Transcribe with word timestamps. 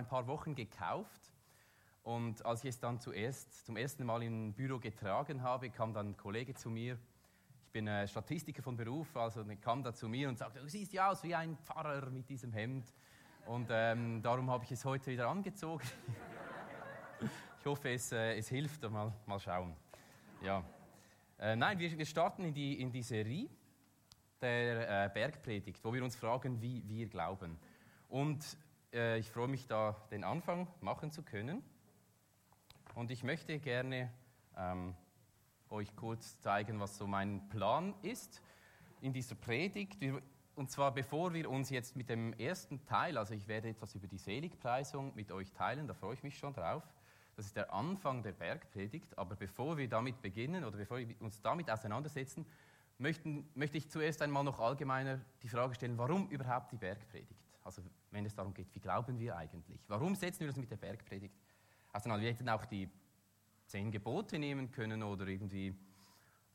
ein 0.00 0.08
paar 0.08 0.26
Wochen 0.26 0.54
gekauft 0.54 1.30
und 2.02 2.44
als 2.46 2.64
ich 2.64 2.70
es 2.70 2.80
dann 2.80 2.98
zuerst, 2.98 3.66
zum 3.66 3.76
ersten 3.76 4.04
Mal 4.04 4.22
im 4.22 4.54
Büro 4.54 4.78
getragen 4.78 5.42
habe, 5.42 5.68
kam 5.68 5.92
dann 5.92 6.08
ein 6.08 6.16
Kollege 6.16 6.54
zu 6.54 6.70
mir. 6.70 6.98
Ich 7.66 7.72
bin 7.72 7.86
äh, 7.86 8.08
Statistiker 8.08 8.62
von 8.62 8.76
Beruf, 8.76 9.14
also 9.14 9.44
kam 9.60 9.82
da 9.82 9.92
zu 9.92 10.08
mir 10.08 10.28
und 10.30 10.38
sagte, 10.38 10.60
du 10.60 10.68
siehst 10.68 10.92
ja 10.94 11.10
aus 11.10 11.22
wie 11.22 11.34
ein 11.34 11.58
Pfarrer 11.58 12.08
mit 12.10 12.28
diesem 12.28 12.52
Hemd. 12.52 12.92
Und 13.46 13.68
ähm, 13.70 14.22
darum 14.22 14.50
habe 14.50 14.64
ich 14.64 14.72
es 14.72 14.84
heute 14.84 15.10
wieder 15.10 15.28
angezogen. 15.28 15.86
ich 17.60 17.66
hoffe, 17.66 17.90
es, 17.90 18.10
äh, 18.12 18.38
es 18.38 18.48
hilft. 18.48 18.82
Mal, 18.90 19.12
mal 19.26 19.38
schauen. 19.38 19.76
Ja. 20.42 20.64
Äh, 21.38 21.54
nein, 21.54 21.78
wir, 21.78 21.96
wir 21.96 22.06
starten 22.06 22.44
in 22.44 22.54
die, 22.54 22.80
in 22.80 22.90
die 22.90 23.02
Serie 23.02 23.48
der 24.40 25.04
äh, 25.04 25.10
Bergpredigt, 25.12 25.84
wo 25.84 25.92
wir 25.92 26.02
uns 26.02 26.16
fragen, 26.16 26.62
wie 26.62 26.82
wir 26.88 27.06
glauben. 27.08 27.58
Und 28.08 28.56
ich 28.92 29.30
freue 29.30 29.48
mich 29.48 29.66
da, 29.66 29.96
den 30.10 30.24
Anfang 30.24 30.66
machen 30.80 31.12
zu 31.12 31.22
können. 31.22 31.62
Und 32.94 33.10
ich 33.10 33.22
möchte 33.22 33.58
gerne 33.60 34.12
ähm, 34.56 34.94
euch 35.68 35.94
kurz 35.94 36.40
zeigen, 36.40 36.80
was 36.80 36.98
so 36.98 37.06
mein 37.06 37.48
Plan 37.50 37.94
ist 38.02 38.42
in 39.00 39.12
dieser 39.12 39.36
Predigt. 39.36 39.98
Und 40.56 40.70
zwar 40.70 40.92
bevor 40.92 41.32
wir 41.32 41.48
uns 41.48 41.70
jetzt 41.70 41.94
mit 41.94 42.08
dem 42.08 42.32
ersten 42.34 42.84
Teil, 42.84 43.16
also 43.16 43.32
ich 43.32 43.46
werde 43.46 43.68
etwas 43.68 43.94
über 43.94 44.08
die 44.08 44.18
Seligpreisung 44.18 45.14
mit 45.14 45.30
euch 45.30 45.52
teilen, 45.52 45.86
da 45.86 45.94
freue 45.94 46.14
ich 46.14 46.22
mich 46.22 46.36
schon 46.36 46.52
drauf. 46.52 46.82
Das 47.36 47.46
ist 47.46 47.56
der 47.56 47.72
Anfang 47.72 48.22
der 48.22 48.32
Bergpredigt. 48.32 49.16
Aber 49.16 49.36
bevor 49.36 49.78
wir 49.78 49.88
damit 49.88 50.20
beginnen 50.20 50.64
oder 50.64 50.76
bevor 50.76 50.98
wir 50.98 51.14
uns 51.20 51.40
damit 51.40 51.70
auseinandersetzen, 51.70 52.44
möchten, 52.98 53.48
möchte 53.54 53.78
ich 53.78 53.88
zuerst 53.88 54.20
einmal 54.20 54.44
noch 54.44 54.58
allgemeiner 54.58 55.20
die 55.42 55.48
Frage 55.48 55.74
stellen, 55.76 55.96
warum 55.96 56.28
überhaupt 56.28 56.72
die 56.72 56.76
Bergpredigt? 56.76 57.49
Also 57.62 57.82
wenn 58.10 58.24
es 58.24 58.34
darum 58.34 58.54
geht, 58.54 58.74
wie 58.74 58.80
glauben 58.80 59.18
wir 59.18 59.36
eigentlich? 59.36 59.80
Warum 59.88 60.14
setzen 60.14 60.40
wir 60.40 60.48
das 60.48 60.56
mit 60.56 60.70
der 60.70 60.76
Bergpredigt 60.76 61.34
auseinander? 61.92 62.24
Wir 62.24 62.32
hätten 62.32 62.48
auch 62.48 62.64
die 62.64 62.88
zehn 63.66 63.90
Gebote 63.90 64.38
nehmen 64.38 64.70
können 64.70 65.02
oder 65.02 65.26
irgendwie 65.26 65.74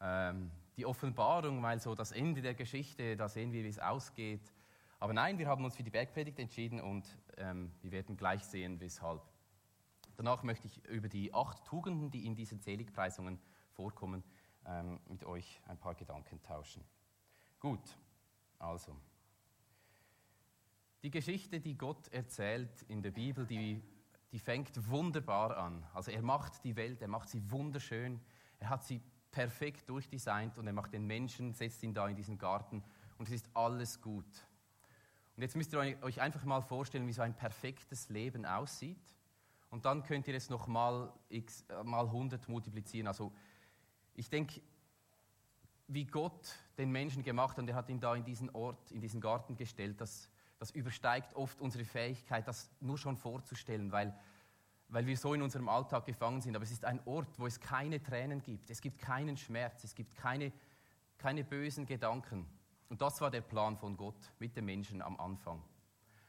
ähm, 0.01 0.51
die 0.75 0.85
Offenbarung, 0.85 1.61
weil 1.63 1.79
so 1.79 1.95
das 1.95 2.11
Ende 2.11 2.41
der 2.41 2.53
Geschichte, 2.53 3.15
da 3.15 3.29
sehen 3.29 3.51
wir, 3.53 3.63
wie 3.63 3.69
es 3.69 3.79
ausgeht. 3.79 4.53
Aber 4.99 5.13
nein, 5.13 5.37
wir 5.37 5.47
haben 5.47 5.63
uns 5.63 5.75
für 5.75 5.83
die 5.83 5.89
Bergpredigt 5.89 6.39
entschieden 6.39 6.81
und 6.81 7.05
ähm, 7.37 7.71
wir 7.81 7.91
werden 7.91 8.17
gleich 8.17 8.43
sehen, 8.43 8.79
weshalb. 8.79 9.21
Danach 10.17 10.43
möchte 10.43 10.67
ich 10.67 10.85
über 10.85 11.09
die 11.09 11.33
acht 11.33 11.63
Tugenden, 11.65 12.09
die 12.09 12.25
in 12.25 12.35
diesen 12.35 12.59
Seligpreisungen 12.59 13.39
vorkommen, 13.71 14.23
ähm, 14.65 14.99
mit 15.07 15.25
euch 15.25 15.61
ein 15.67 15.77
paar 15.77 15.93
Gedanken 15.93 16.41
tauschen. 16.41 16.83
Gut, 17.59 17.97
also. 18.59 18.95
Die 21.05 21.11
Geschichte, 21.11 21.59
die 21.59 21.77
Gott 21.77 22.07
erzählt 22.07 22.81
in 22.87 23.03
der 23.03 23.11
Bibel, 23.11 23.45
die, 23.45 23.79
die 24.31 24.39
fängt 24.39 24.89
wunderbar 24.89 25.55
an. 25.55 25.85
Also 25.93 26.09
er 26.09 26.23
macht 26.23 26.63
die 26.63 26.75
Welt, 26.75 26.99
er 26.99 27.07
macht 27.07 27.29
sie 27.29 27.51
wunderschön, 27.51 28.19
er 28.57 28.69
hat 28.69 28.83
sie 28.83 28.99
perfekt 29.29 29.87
durchdesignt 29.87 30.57
und 30.57 30.65
er 30.65 30.73
macht 30.73 30.93
den 30.93 31.05
Menschen, 31.05 31.53
setzt 31.53 31.83
ihn 31.83 31.93
da 31.93 32.07
in 32.07 32.15
diesen 32.15 32.39
Garten 32.39 32.83
und 33.19 33.27
es 33.27 33.35
ist 33.35 33.49
alles 33.53 34.01
gut. 34.01 34.25
Und 35.35 35.43
jetzt 35.43 35.55
müsst 35.55 35.73
ihr 35.73 35.95
euch 36.01 36.21
einfach 36.21 36.43
mal 36.43 36.61
vorstellen, 36.61 37.05
wie 37.05 37.13
so 37.13 37.21
ein 37.21 37.35
perfektes 37.35 38.09
Leben 38.09 38.43
aussieht. 38.43 39.13
Und 39.69 39.85
dann 39.85 40.01
könnt 40.01 40.27
ihr 40.27 40.33
es 40.33 40.49
noch 40.49 40.65
mal, 40.65 41.13
x, 41.29 41.65
mal 41.83 42.05
100 42.07 42.49
multiplizieren. 42.49 43.05
Also 43.05 43.31
ich 44.15 44.31
denke, 44.31 44.59
wie 45.87 46.05
Gott 46.05 46.55
den 46.79 46.91
Menschen 46.91 47.21
gemacht 47.21 47.57
hat 47.57 47.59
und 47.59 47.69
er 47.69 47.75
hat 47.75 47.89
ihn 47.89 47.99
da 47.99 48.15
in 48.15 48.23
diesen 48.23 48.49
Ort, 48.55 48.89
in 48.89 49.01
diesen 49.01 49.21
Garten 49.21 49.55
gestellt, 49.55 50.01
das, 50.01 50.31
das 50.59 50.71
übersteigt 50.71 51.33
oft 51.35 51.59
unsere 51.61 51.85
Fähigkeit, 51.85 52.47
das 52.47 52.69
nur 52.79 52.97
schon 52.97 53.17
vorzustellen, 53.17 53.91
weil, 53.91 54.17
weil 54.87 55.05
wir 55.05 55.17
so 55.17 55.33
in 55.33 55.41
unserem 55.41 55.69
Alltag 55.69 56.05
gefangen 56.05 56.41
sind. 56.41 56.55
Aber 56.55 56.63
es 56.63 56.71
ist 56.71 56.85
ein 56.85 56.99
Ort, 57.05 57.39
wo 57.39 57.45
es 57.45 57.59
keine 57.59 58.01
Tränen 58.01 58.41
gibt, 58.41 58.69
es 58.69 58.81
gibt 58.81 58.99
keinen 58.99 59.37
Schmerz, 59.37 59.83
es 59.83 59.95
gibt 59.95 60.15
keine, 60.15 60.51
keine 61.17 61.43
bösen 61.43 61.85
Gedanken. 61.85 62.47
Und 62.89 63.01
das 63.01 63.19
war 63.21 63.31
der 63.31 63.41
Plan 63.41 63.77
von 63.77 63.97
Gott 63.97 64.31
mit 64.39 64.55
dem 64.55 64.65
Menschen 64.65 65.01
am 65.01 65.19
Anfang. 65.19 65.61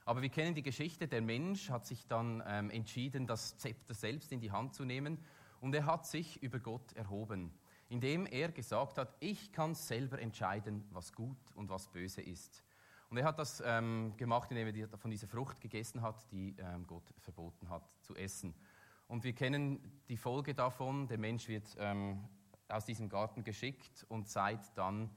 Aber 0.04 0.22
wir 0.22 0.28
kennen 0.28 0.54
die 0.54 0.62
Geschichte, 0.62 1.08
der 1.08 1.20
Mensch 1.20 1.70
hat 1.70 1.86
sich 1.86 2.06
dann 2.06 2.42
ähm, 2.46 2.70
entschieden, 2.70 3.26
das 3.26 3.56
Zepter 3.58 3.94
selbst 3.94 4.32
in 4.32 4.40
die 4.40 4.52
Hand 4.52 4.74
zu 4.74 4.84
nehmen 4.84 5.18
und 5.60 5.74
er 5.74 5.86
hat 5.86 6.06
sich 6.06 6.42
über 6.42 6.60
Gott 6.60 6.92
erhoben 6.92 7.52
indem 7.88 8.26
er 8.26 8.50
gesagt 8.50 8.98
hat, 8.98 9.14
ich 9.20 9.52
kann 9.52 9.74
selber 9.74 10.18
entscheiden, 10.18 10.84
was 10.90 11.12
gut 11.12 11.38
und 11.54 11.68
was 11.68 11.88
böse 11.88 12.20
ist. 12.20 12.62
Und 13.08 13.18
er 13.18 13.24
hat 13.24 13.38
das 13.38 13.62
ähm, 13.64 14.14
gemacht, 14.16 14.50
indem 14.50 14.74
er 14.74 14.98
von 14.98 15.10
dieser 15.10 15.28
Frucht 15.28 15.60
gegessen 15.60 16.02
hat, 16.02 16.30
die 16.32 16.56
ähm, 16.58 16.86
Gott 16.86 17.14
verboten 17.18 17.68
hat 17.68 17.88
zu 18.00 18.16
essen. 18.16 18.54
Und 19.06 19.22
wir 19.22 19.32
kennen 19.32 20.00
die 20.08 20.16
Folge 20.16 20.54
davon, 20.54 21.06
der 21.06 21.18
Mensch 21.18 21.46
wird 21.46 21.76
ähm, 21.78 22.28
aus 22.68 22.84
diesem 22.84 23.08
Garten 23.08 23.44
geschickt 23.44 24.04
und 24.08 24.28
seit 24.28 24.76
dann 24.76 25.10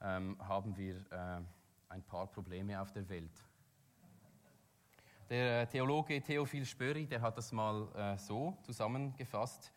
ähm, 0.00 0.36
haben 0.40 0.76
wir 0.76 0.96
äh, 1.10 1.40
ein 1.88 2.02
paar 2.02 2.26
Probleme 2.26 2.80
auf 2.80 2.92
der 2.92 3.08
Welt. 3.08 3.44
Der 5.28 5.68
Theologe 5.68 6.22
Theophil 6.22 6.64
Spöri, 6.64 7.06
der 7.06 7.20
hat 7.20 7.36
das 7.36 7.52
mal 7.52 7.88
äh, 7.94 8.18
so 8.18 8.56
zusammengefasst. 8.62 9.72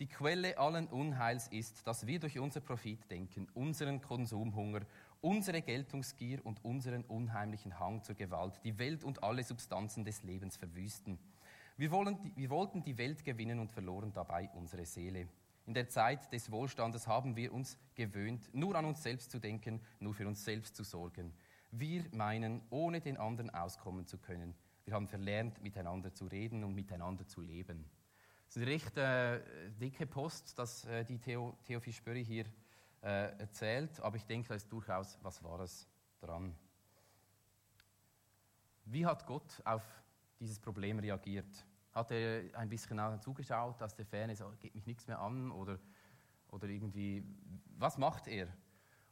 Die 0.00 0.08
Quelle 0.08 0.58
allen 0.58 0.88
Unheils 0.88 1.48
ist, 1.48 1.86
dass 1.86 2.06
wir 2.06 2.18
durch 2.18 2.38
unser 2.38 2.60
Profitdenken, 2.60 3.48
unseren 3.54 4.00
Konsumhunger, 4.00 4.80
unsere 5.20 5.62
Geltungsgier 5.62 6.44
und 6.44 6.64
unseren 6.64 7.04
unheimlichen 7.04 7.78
Hang 7.78 8.02
zur 8.02 8.14
Gewalt 8.14 8.60
die 8.64 8.78
Welt 8.78 9.04
und 9.04 9.22
alle 9.22 9.42
Substanzen 9.42 10.04
des 10.04 10.22
Lebens 10.22 10.56
verwüsten. 10.56 11.18
Wir, 11.76 11.90
wollen, 11.90 12.32
wir 12.36 12.50
wollten 12.50 12.82
die 12.82 12.98
Welt 12.98 13.24
gewinnen 13.24 13.58
und 13.58 13.72
verloren 13.72 14.12
dabei 14.12 14.50
unsere 14.54 14.84
Seele. 14.86 15.28
In 15.66 15.74
der 15.74 15.88
Zeit 15.88 16.32
des 16.32 16.50
Wohlstandes 16.50 17.06
haben 17.06 17.36
wir 17.36 17.52
uns 17.52 17.78
gewöhnt, 17.94 18.52
nur 18.52 18.74
an 18.74 18.86
uns 18.86 19.02
selbst 19.02 19.30
zu 19.30 19.38
denken, 19.38 19.80
nur 20.00 20.14
für 20.14 20.26
uns 20.26 20.44
selbst 20.44 20.74
zu 20.74 20.84
sorgen. 20.84 21.32
Wir 21.70 22.04
meinen, 22.12 22.62
ohne 22.70 23.00
den 23.00 23.16
anderen 23.16 23.50
auskommen 23.50 24.06
zu 24.06 24.18
können. 24.18 24.54
Wir 24.84 24.94
haben 24.94 25.06
verlernt, 25.06 25.62
miteinander 25.62 26.12
zu 26.12 26.26
reden 26.26 26.64
und 26.64 26.74
miteinander 26.74 27.26
zu 27.26 27.40
leben. 27.40 27.84
Das 28.46 28.56
ist 28.56 28.62
eine 28.62 28.72
recht 28.72 28.96
äh, 28.96 29.40
dicke 29.80 30.06
Post, 30.06 30.58
dass 30.58 30.84
äh, 30.86 31.04
die 31.04 31.18
Theo, 31.18 31.56
Theo 31.64 31.78
Fischböri 31.78 32.24
hier 32.24 32.46
äh, 33.02 33.38
erzählt, 33.38 34.00
aber 34.00 34.16
ich 34.16 34.26
denke, 34.26 34.48
da 34.48 34.54
ist 34.54 34.70
durchaus 34.70 35.18
was 35.22 35.42
Wahres 35.42 35.88
dran. 36.20 36.54
Wie 38.84 39.06
hat 39.06 39.26
Gott 39.26 39.62
auf 39.64 39.84
dieses 40.38 40.58
Problem 40.58 40.98
reagiert? 40.98 41.64
Hat 41.92 42.10
er 42.10 42.42
ein 42.58 42.68
bisschen 42.68 43.20
zugeschaut, 43.20 43.82
aus 43.82 43.94
der 43.94 44.06
Ferne, 44.06 44.36
so, 44.36 44.52
geht 44.58 44.74
mich 44.74 44.86
nichts 44.86 45.06
mehr 45.06 45.20
an 45.20 45.50
oder, 45.50 45.78
oder 46.48 46.68
irgendwie, 46.68 47.24
was 47.78 47.98
macht 47.98 48.28
er? 48.28 48.48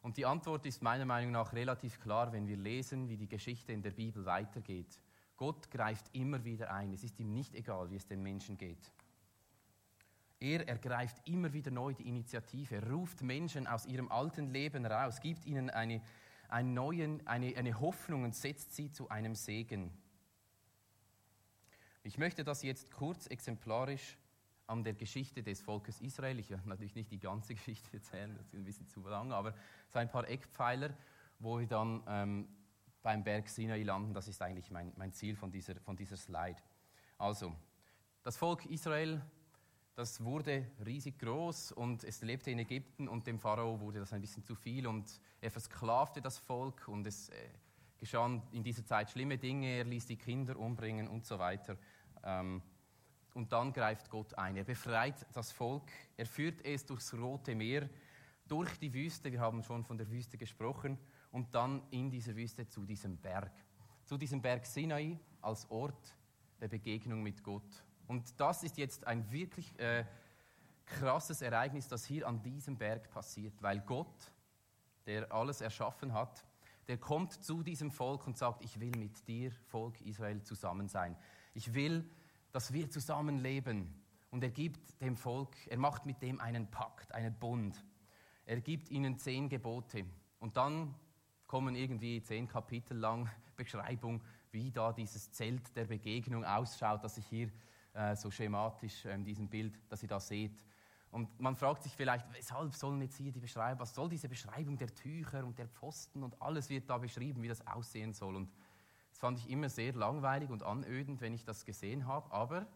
Und 0.01 0.17
die 0.17 0.27
Antwort 0.27 0.65
ist 0.67 0.83
meiner 0.83 1.05
Meinung 1.05 1.33
nach 1.33 1.53
relativ 1.53 2.01
klar, 2.01 2.33
wenn 2.33 2.47
wir 2.47 2.57
lesen, 2.57 3.09
wie 3.09 3.17
die 3.17 3.29
Geschichte 3.29 3.73
in 3.73 3.83
der 3.83 3.91
Bibel 3.91 4.25
weitergeht. 4.25 5.01
Gott 5.37 5.71
greift 5.71 6.15
immer 6.15 6.45
wieder 6.45 6.73
ein. 6.73 6.93
Es 6.93 7.05
ist 7.05 7.19
ihm 7.21 7.33
nicht 7.33 7.55
egal, 7.55 7.91
wie 7.91 7.97
es 7.97 8.07
den 8.07 8.23
Menschen 8.23 8.57
geht. 8.59 8.93
Er 10.41 10.69
ergreift 10.69 11.27
immer 11.27 11.53
wieder 11.53 11.71
neu 11.71 11.95
die 11.95 12.09
Initiative, 12.09 12.89
ruft 12.89 13.23
Menschen 13.23 13.67
aus 13.67 13.87
ihrem 13.87 14.11
alten 14.11 14.53
Leben 14.53 14.87
raus, 14.87 15.21
gibt 15.21 15.45
ihnen 15.47 15.69
eine, 15.69 16.01
einen 16.49 16.75
neuen, 16.75 17.27
eine, 17.27 17.57
eine 17.57 17.81
Hoffnung 17.81 18.23
und 18.23 18.37
setzt 18.37 18.75
sie 18.75 18.91
zu 18.93 19.09
einem 19.09 19.35
Segen. 19.35 19.91
Ich 22.05 22.19
möchte 22.19 22.45
das 22.45 22.63
jetzt 22.63 22.93
kurz 22.93 23.27
exemplarisch 23.27 24.17
an 24.69 24.85
der 24.85 24.95
Geschichte 24.95 25.43
des 25.43 25.61
Volkes 25.61 26.01
Israel, 26.01 26.39
ich 26.39 26.51
werde 26.51 26.69
natürlich 26.69 26.95
nicht 26.95 27.11
die 27.11 27.19
ganze 27.19 27.55
Geschichte 27.57 27.89
erzählen, 27.93 28.37
das 28.37 28.47
ist 28.47 28.55
ein 28.55 28.65
bisschen 28.65 28.87
zu 28.87 29.01
lang, 29.09 29.33
aber 29.33 29.55
so 29.89 29.99
ein 29.99 30.11
paar 30.11 30.29
Eckpfeiler, 30.29 30.97
wo 31.41 31.59
wir 31.59 31.67
dann 31.67 32.03
ähm, 32.07 32.49
beim 33.03 33.25
Berg 33.25 33.49
Sinai 33.49 33.83
landen, 33.83 34.15
das 34.15 34.29
ist 34.29 34.41
eigentlich 34.41 34.71
mein, 34.71 34.93
mein 34.97 35.13
Ziel 35.13 35.35
von 35.35 35.51
dieser, 35.51 35.75
von 35.81 35.97
dieser 35.97 36.17
Slide. 36.17 36.63
Also, 37.17 37.57
das 38.23 38.37
Volk 38.37 38.67
Israel 38.67 39.21
das 39.99 40.23
wurde 40.23 40.65
riesig 40.87 41.19
groß 41.19 41.73
und 41.73 42.05
es 42.05 42.23
lebte 42.23 42.53
in 42.53 42.61
Ägypten 42.61 43.09
und 43.09 43.27
dem 43.27 43.41
Pharao 43.41 43.81
wurde 43.81 43.99
das 43.99 44.13
ein 44.13 44.21
bisschen 44.21 44.45
zu 44.45 44.55
viel 44.55 44.87
und 44.87 45.21
er 45.41 45.51
versklavte 45.51 46.23
das 46.23 46.39
Volk 46.39 46.87
und 46.87 47.05
es 47.05 47.31
äh, 47.31 47.49
geschahen 47.97 48.41
in 48.53 48.63
dieser 48.63 48.87
Zeit 48.87 49.11
schlimme 49.11 49.39
Dinge, 49.39 49.67
er 49.67 49.85
ließ 49.85 50.07
die 50.07 50.15
Kinder 50.15 50.57
umbringen 50.57 51.09
und 51.09 51.27
so 51.27 51.41
weiter. 51.41 51.77
Ähm, 52.23 52.63
und 53.35 53.51
dann 53.51 53.73
greift 53.73 54.09
Gott 54.09 54.39
ein. 54.39 54.57
Er 54.57 54.63
befreit 54.63 55.27
das 55.33 55.51
Volk, 55.51 55.91
er 56.17 56.27
führt 56.27 56.65
es 56.65 56.87
durchs 56.87 57.13
Rote 57.13 57.57
Meer, 57.57 57.91
durch 58.47 58.79
die 58.79 58.95
Wüste, 58.95 59.33
wir 59.33 59.41
haben 59.41 59.65
schon 59.65 59.83
von 59.83 59.99
der 59.99 60.09
Wüste 60.09 60.39
gesprochen, 60.39 60.97
und 61.33 61.53
dann 61.53 61.83
in 61.91 62.09
dieser 62.09 62.37
Wüste 62.37 62.69
zu 62.69 62.85
diesem 62.85 63.17
Berg. 63.17 63.53
Zu 64.05 64.17
diesem 64.17 64.41
Berg 64.41 64.65
Sinai 64.65 65.19
als 65.43 65.69
Ort 65.73 66.15
der 66.61 66.69
Begegnung 66.69 67.21
mit 67.21 67.43
Gott. 67.43 67.83
Und 68.09 68.41
das 68.41 68.65
ist 68.65 68.79
jetzt 68.79 69.07
ein 69.07 69.31
wirklich 69.31 69.79
äh, 69.79 70.05
krasses 70.87 71.43
Ereignis, 71.43 71.89
das 71.89 72.05
hier 72.05 72.27
an 72.27 72.43
diesem 72.43 72.77
Berg 72.77 73.11
passiert, 73.11 73.63
weil 73.63 73.81
Gott, 73.81 74.33
der 75.07 75.31
alles 75.31 75.61
erschaffen 75.61 76.13
hat, 76.15 76.45
der 76.89 76.97
kommt 76.97 77.33
zu 77.45 77.63
diesem 77.63 77.91
Volk 77.91 78.27
und 78.27 78.39
sagt, 78.39 78.65
ich 78.65 78.81
will 78.81 78.93
mit 78.97 79.29
dir, 79.29 79.53
Volk 79.67 80.01
Israel, 80.01 80.43
zusammen 80.43 80.89
sein. 80.89 81.17
Ich 81.53 81.75
will, 81.75 82.09
dass 82.51 82.73
wir 82.73 82.91
zusammenleben. 82.91 83.95
Und 84.31 84.43
er 84.43 84.51
gibt 84.51 85.01
dem 85.03 85.17
Volk, 85.17 85.55
er 85.69 85.79
macht 85.79 86.07
mit 86.07 86.23
dem 86.23 86.41
einen 86.41 86.71
Pakt, 86.71 87.13
einen 87.13 87.39
Bund. 87.39 87.85
Er 88.47 88.61
gibt 88.63 88.91
ihnen 88.91 89.19
zehn 89.19 89.51
Gebote. 89.51 90.07
Und 90.39 90.57
dann 90.57 90.95
kommen 91.47 91.75
irgendwie 91.75 92.23
zehn 92.23 92.49
Kapitel 92.49 92.97
lang 92.97 93.29
Beschreibung, 93.57 94.23
wie 94.51 94.71
da 94.71 94.95
dieses 94.95 95.31
Zelt 95.33 95.77
der 95.77 95.85
Begegnung 95.85 96.45
ausschaut, 96.45 97.05
das 97.05 97.19
ich 97.19 97.27
hier 97.27 97.51
äh, 97.99 98.15
so 98.15 98.31
schematisch 98.31 99.05
in 99.07 99.25
diesem 99.25 99.49
Bild, 99.49 99.75
dass 99.89 100.03
ihr 100.03 100.09
da 100.09 100.21
seht. 100.21 100.65
Und 101.11 101.41
man 101.41 101.57
fragt 101.57 101.83
sich 101.83 101.93
vielleicht, 101.93 102.33
weshalb 102.33 102.75
sollen 102.75 103.01
jetzt 103.01 103.17
hier 103.17 103.33
die 103.33 103.41
Beschreibung, 103.41 103.81
was 103.81 103.95
soll 103.95 104.09
diese 104.09 104.29
Beschreibung 104.29 104.77
der 104.77 104.95
Tücher 104.95 105.45
und 105.45 105.59
der 105.59 105.67
Pfosten 105.67 106.23
und 106.23 106.41
alles 106.41 106.69
wird 106.69 106.89
da 106.89 106.99
beschrieben, 106.99 107.43
wie 107.43 107.49
das 107.49 107.67
aussehen 107.67 108.13
soll. 108.13 108.37
Und 108.37 108.53
das 109.11 109.19
fand 109.19 109.39
ich 109.39 109.51
immer 109.51 109.69
sehr 109.69 109.95
langweilig 109.95 110.51
und 110.51 110.63
anödend, 110.63 111.21
wenn 111.21 111.35
ich 111.35 111.45
das 111.45 111.65
gesehen 111.65 112.07
habe. 112.07 112.31
Aber, 112.31 112.67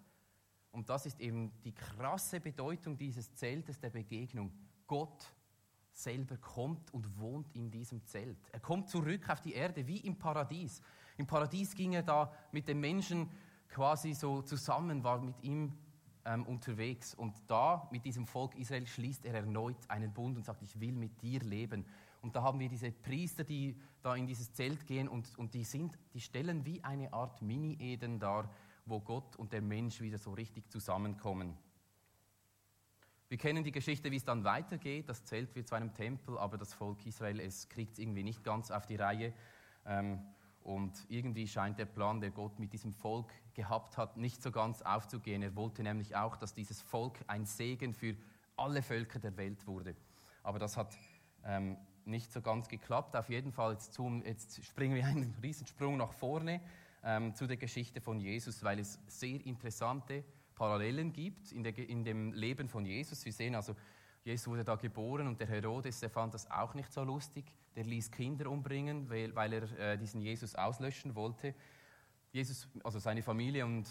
und 0.72 0.88
das 0.88 1.06
ist 1.06 1.20
eben 1.20 1.52
die 1.62 1.74
krasse 1.74 2.40
Bedeutung 2.40 2.96
dieses 2.96 3.32
Zeltes 3.34 3.78
der 3.78 3.90
Begegnung, 3.90 4.50
Gott 4.86 5.32
selber 5.92 6.38
kommt 6.38 6.92
und 6.92 7.20
wohnt 7.20 7.54
in 7.54 7.70
diesem 7.70 8.04
Zelt. 8.06 8.38
Er 8.50 8.60
kommt 8.60 8.88
zurück 8.88 9.28
auf 9.28 9.40
die 9.42 9.52
Erde 9.52 9.86
wie 9.86 9.98
im 9.98 10.18
Paradies. 10.18 10.80
Im 11.18 11.26
Paradies 11.26 11.74
ging 11.74 11.92
er 11.92 12.02
da 12.02 12.32
mit 12.50 12.66
den 12.66 12.80
Menschen 12.80 13.30
quasi 13.72 14.12
so 14.14 14.42
zusammen, 14.42 15.02
war 15.02 15.20
mit 15.20 15.42
ihm 15.42 15.72
ähm, 16.24 16.44
unterwegs. 16.46 17.14
Und 17.14 17.34
da, 17.48 17.88
mit 17.90 18.04
diesem 18.04 18.26
Volk 18.26 18.54
Israel, 18.54 18.86
schließt 18.86 19.24
er 19.24 19.34
erneut 19.34 19.78
einen 19.88 20.12
Bund 20.12 20.36
und 20.36 20.44
sagt, 20.44 20.62
ich 20.62 20.78
will 20.78 20.92
mit 20.92 21.20
dir 21.22 21.40
leben. 21.40 21.84
Und 22.20 22.36
da 22.36 22.42
haben 22.42 22.60
wir 22.60 22.68
diese 22.68 22.92
Priester, 22.92 23.42
die 23.42 23.76
da 24.02 24.14
in 24.14 24.26
dieses 24.26 24.52
Zelt 24.52 24.86
gehen 24.86 25.08
und, 25.08 25.36
und 25.38 25.54
die, 25.54 25.64
sind, 25.64 25.98
die 26.14 26.20
stellen 26.20 26.64
wie 26.64 26.82
eine 26.84 27.12
Art 27.12 27.42
Mini-Eden 27.42 28.20
dar, 28.20 28.48
wo 28.86 29.00
Gott 29.00 29.36
und 29.36 29.52
der 29.52 29.62
Mensch 29.62 30.00
wieder 30.00 30.18
so 30.18 30.32
richtig 30.32 30.70
zusammenkommen. 30.70 31.56
Wir 33.28 33.38
kennen 33.38 33.64
die 33.64 33.72
Geschichte, 33.72 34.10
wie 34.10 34.16
es 34.16 34.24
dann 34.24 34.44
weitergeht. 34.44 35.08
Das 35.08 35.24
Zelt 35.24 35.54
wird 35.54 35.66
zu 35.66 35.74
einem 35.74 35.94
Tempel, 35.94 36.36
aber 36.36 36.58
das 36.58 36.74
Volk 36.74 37.06
Israel, 37.06 37.40
es 37.40 37.68
kriegt 37.68 37.94
es 37.94 37.98
irgendwie 37.98 38.22
nicht 38.22 38.44
ganz 38.44 38.70
auf 38.70 38.84
die 38.86 38.96
Reihe. 38.96 39.32
Ähm, 39.86 40.20
und 40.64 40.92
irgendwie 41.08 41.46
scheint 41.46 41.78
der 41.78 41.86
Plan, 41.86 42.20
der 42.20 42.30
Gott 42.30 42.58
mit 42.58 42.72
diesem 42.72 42.92
Volk 42.92 43.32
gehabt 43.54 43.96
hat, 43.96 44.16
nicht 44.16 44.42
so 44.42 44.50
ganz 44.50 44.82
aufzugehen. 44.82 45.42
Er 45.42 45.54
wollte 45.56 45.82
nämlich 45.82 46.16
auch, 46.16 46.36
dass 46.36 46.54
dieses 46.54 46.80
Volk 46.80 47.18
ein 47.26 47.44
Segen 47.44 47.94
für 47.94 48.16
alle 48.56 48.82
Völker 48.82 49.18
der 49.18 49.36
Welt 49.36 49.66
wurde. 49.66 49.96
Aber 50.42 50.58
das 50.58 50.76
hat 50.76 50.96
ähm, 51.44 51.76
nicht 52.04 52.32
so 52.32 52.40
ganz 52.40 52.68
geklappt. 52.68 53.16
Auf 53.16 53.28
jeden 53.28 53.52
Fall, 53.52 53.72
jetzt, 53.72 53.94
zum, 53.94 54.24
jetzt 54.24 54.64
springen 54.64 54.94
wir 54.94 55.06
einen 55.06 55.34
Riesensprung 55.42 55.96
nach 55.96 56.12
vorne 56.12 56.60
ähm, 57.04 57.34
zu 57.34 57.46
der 57.46 57.56
Geschichte 57.56 58.00
von 58.00 58.20
Jesus, 58.20 58.62
weil 58.62 58.78
es 58.78 58.98
sehr 59.06 59.44
interessante 59.44 60.24
Parallelen 60.54 61.12
gibt 61.12 61.52
in, 61.52 61.62
der, 61.62 61.76
in 61.76 62.04
dem 62.04 62.32
Leben 62.32 62.68
von 62.68 62.84
Jesus. 62.84 63.24
Wir 63.24 63.32
sehen 63.32 63.54
also, 63.54 63.74
Jesus 64.24 64.46
wurde 64.46 64.64
da 64.64 64.76
geboren 64.76 65.26
und 65.26 65.40
der 65.40 65.48
Herodes, 65.48 66.00
der 66.00 66.10
fand 66.10 66.34
das 66.34 66.48
auch 66.50 66.74
nicht 66.74 66.92
so 66.92 67.02
lustig. 67.02 67.44
Der 67.76 67.84
ließ 67.84 68.10
Kinder 68.10 68.50
umbringen, 68.50 69.08
weil, 69.08 69.34
weil 69.34 69.52
er 69.52 69.78
äh, 69.78 69.98
diesen 69.98 70.20
Jesus 70.20 70.54
auslöschen 70.54 71.14
wollte. 71.14 71.54
Jesus, 72.32 72.68
also 72.84 72.98
seine 72.98 73.22
Familie 73.22 73.64
und, 73.64 73.86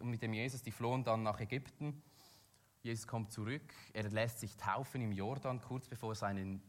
und 0.00 0.10
mit 0.10 0.22
dem 0.22 0.32
Jesus, 0.32 0.62
die 0.62 0.72
flohen 0.72 1.04
dann 1.04 1.22
nach 1.22 1.40
Ägypten. 1.40 2.02
Jesus 2.82 3.06
kommt 3.06 3.32
zurück, 3.32 3.74
er 3.92 4.08
lässt 4.10 4.40
sich 4.40 4.56
taufen 4.56 5.02
im 5.02 5.12
Jordan, 5.12 5.60
kurz 5.60 5.88
bevor 5.88 6.14
sein 6.14 6.62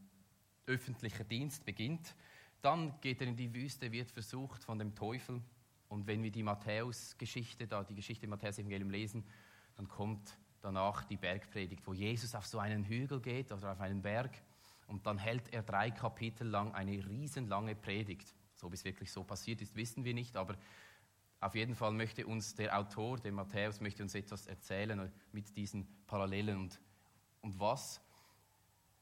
öffentlicher 0.66 1.24
Dienst 1.24 1.64
beginnt. 1.64 2.14
Dann 2.60 3.00
geht 3.00 3.20
er 3.20 3.28
in 3.28 3.36
die 3.36 3.54
Wüste, 3.54 3.92
wird 3.92 4.10
versucht 4.10 4.64
von 4.64 4.78
dem 4.78 4.94
Teufel. 4.94 5.40
Und 5.88 6.06
wenn 6.06 6.22
wir 6.22 6.30
die 6.30 6.42
Matthäus-Geschichte, 6.42 7.66
da 7.66 7.82
die 7.84 7.94
Geschichte 7.94 8.26
im 8.26 8.30
Matthäus-Evangelium 8.30 8.90
lesen, 8.90 9.24
dann 9.76 9.88
kommt 9.88 10.36
danach 10.60 11.04
die 11.04 11.16
Bergpredigt, 11.16 11.86
wo 11.86 11.94
Jesus 11.94 12.34
auf 12.34 12.46
so 12.46 12.58
einen 12.58 12.84
Hügel 12.84 13.20
geht 13.20 13.52
oder 13.52 13.72
auf 13.72 13.80
einen 13.80 14.02
Berg 14.02 14.32
und 14.88 15.06
dann 15.06 15.18
hält 15.18 15.52
er 15.52 15.62
drei 15.62 15.90
Kapitel 15.90 16.48
lang 16.48 16.74
eine 16.74 17.06
riesenlange 17.06 17.76
Predigt. 17.76 18.34
So, 18.54 18.66
ob 18.66 18.72
es 18.72 18.84
wirklich 18.84 19.12
so 19.12 19.22
passiert 19.22 19.62
ist, 19.62 19.76
wissen 19.76 20.04
wir 20.04 20.14
nicht, 20.14 20.36
aber 20.36 20.56
auf 21.40 21.54
jeden 21.54 21.76
Fall 21.76 21.92
möchte 21.92 22.26
uns 22.26 22.54
der 22.56 22.76
Autor, 22.76 23.18
der 23.18 23.30
Matthäus, 23.30 23.80
möchte 23.80 24.02
uns 24.02 24.14
etwas 24.14 24.46
erzählen 24.46 25.12
mit 25.30 25.56
diesen 25.56 25.86
Parallelen 26.06 26.58
und, 26.58 26.80
und 27.42 27.60
was. 27.60 28.00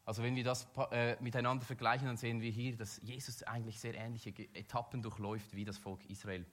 Also 0.04 0.22
wenn 0.22 0.36
wir 0.36 0.44
das 0.44 0.68
äh, 0.90 1.16
miteinander 1.22 1.64
vergleichen, 1.64 2.06
dann 2.06 2.18
sehen 2.18 2.40
wir 2.40 2.50
hier, 2.50 2.76
dass 2.76 3.00
Jesus 3.02 3.42
eigentlich 3.44 3.80
sehr 3.80 3.94
ähnliche 3.94 4.30
Etappen 4.54 5.02
durchläuft 5.02 5.54
wie 5.54 5.64
das 5.64 5.78
Volk 5.78 6.04
Israel. 6.10 6.44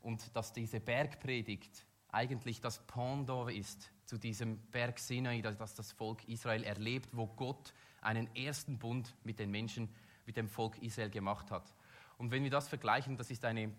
Und 0.00 0.34
dass 0.34 0.52
diese 0.52 0.80
Bergpredigt 0.80 1.84
eigentlich 2.08 2.60
das 2.60 2.78
Pendant 2.86 3.52
ist 3.52 3.92
zu 4.06 4.16
diesem 4.16 4.58
Berg 4.70 4.98
Sinai, 4.98 5.42
das 5.42 5.74
das 5.74 5.92
Volk 5.92 6.26
Israel 6.28 6.64
erlebt, 6.64 7.10
wo 7.12 7.26
Gott 7.26 7.74
einen 8.06 8.34
ersten 8.34 8.78
Bund 8.78 9.14
mit 9.24 9.38
den 9.38 9.50
Menschen, 9.50 9.88
mit 10.24 10.36
dem 10.36 10.48
Volk 10.48 10.78
Israel 10.82 11.10
gemacht 11.10 11.50
hat. 11.50 11.74
Und 12.18 12.30
wenn 12.30 12.42
wir 12.42 12.50
das 12.50 12.68
vergleichen, 12.68 13.16
das 13.16 13.30
ist 13.30 13.44
eine, 13.44 13.72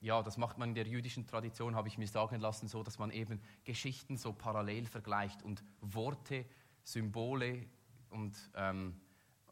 ja, 0.00 0.22
das 0.22 0.36
macht 0.36 0.58
man 0.58 0.70
in 0.70 0.74
der 0.74 0.86
jüdischen 0.86 1.26
Tradition, 1.26 1.74
habe 1.76 1.88
ich 1.88 1.96
mir 1.96 2.08
sagen 2.08 2.40
lassen, 2.40 2.68
so, 2.68 2.82
dass 2.82 2.98
man 2.98 3.10
eben 3.10 3.40
Geschichten 3.64 4.16
so 4.16 4.32
parallel 4.32 4.86
vergleicht 4.86 5.42
und 5.42 5.62
Worte, 5.80 6.44
Symbole 6.82 7.66
und 8.10 8.36
ähm, 8.54 9.00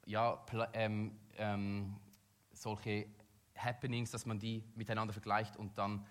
ja, 0.05 0.45
ähm, 0.73 1.19
ähm, 1.37 1.97
solche 2.53 3.07
Happenings, 3.57 4.11
dass 4.11 4.27
man 4.27 4.39
die 4.39 4.65
miteinander 4.75 5.13
vergleicht 5.13 5.57
und 5.57 5.79
dann 5.79 6.07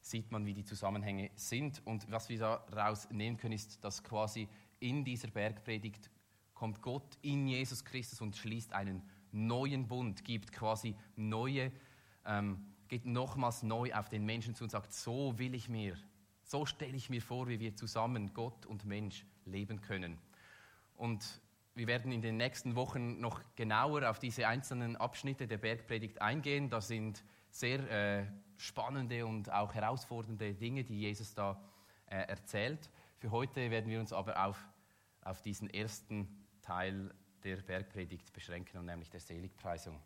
sieht 0.00 0.30
man, 0.30 0.46
wie 0.46 0.54
die 0.54 0.64
Zusammenhänge 0.64 1.30
sind. 1.34 1.82
Und 1.84 2.10
was 2.10 2.28
wir 2.28 2.38
daraus 2.38 3.10
nehmen 3.10 3.36
können, 3.36 3.52
ist, 3.52 3.84
dass 3.84 4.02
quasi 4.02 4.48
in 4.78 5.04
dieser 5.04 5.28
Bergpredigt 5.28 6.10
kommt 6.60 6.82
Gott 6.82 7.16
in 7.22 7.48
Jesus 7.48 7.86
Christus 7.86 8.20
und 8.20 8.36
schließt 8.36 8.74
einen 8.74 9.00
neuen 9.32 9.88
Bund, 9.88 10.26
gibt 10.26 10.52
quasi 10.52 10.94
neue, 11.16 11.72
ähm, 12.26 12.66
geht 12.86 13.06
nochmals 13.06 13.62
neu 13.62 13.94
auf 13.94 14.10
den 14.10 14.26
Menschen 14.26 14.54
zu 14.54 14.64
und 14.64 14.70
sagt, 14.70 14.92
so 14.92 15.38
will 15.38 15.54
ich 15.54 15.70
mir, 15.70 15.96
so 16.42 16.66
stelle 16.66 16.98
ich 16.98 17.08
mir 17.08 17.22
vor, 17.22 17.48
wie 17.48 17.60
wir 17.60 17.74
zusammen, 17.76 18.34
Gott 18.34 18.66
und 18.66 18.84
Mensch, 18.84 19.24
leben 19.46 19.80
können. 19.80 20.18
Und 20.96 21.40
wir 21.74 21.86
werden 21.86 22.12
in 22.12 22.20
den 22.20 22.36
nächsten 22.36 22.74
Wochen 22.74 23.22
noch 23.22 23.40
genauer 23.56 24.10
auf 24.10 24.18
diese 24.18 24.46
einzelnen 24.46 24.96
Abschnitte 24.96 25.46
der 25.46 25.56
Bergpredigt 25.56 26.20
eingehen. 26.20 26.68
Da 26.68 26.82
sind 26.82 27.24
sehr 27.48 27.90
äh, 27.90 28.26
spannende 28.58 29.24
und 29.24 29.50
auch 29.50 29.72
herausfordernde 29.72 30.52
Dinge, 30.52 30.84
die 30.84 31.00
Jesus 31.00 31.32
da 31.32 31.58
äh, 32.04 32.16
erzählt. 32.16 32.90
Für 33.16 33.30
heute 33.30 33.70
werden 33.70 33.88
wir 33.88 33.98
uns 33.98 34.12
aber 34.12 34.44
auf, 34.44 34.62
auf 35.22 35.40
diesen 35.40 35.70
ersten 35.70 36.39
Teil 36.70 37.12
der 37.42 37.56
Bergpredigt 37.56 38.32
beschränken, 38.32 38.78
und 38.78 38.86
nämlich 38.86 39.10
der 39.10 39.18
Seligpreisung. 39.18 40.00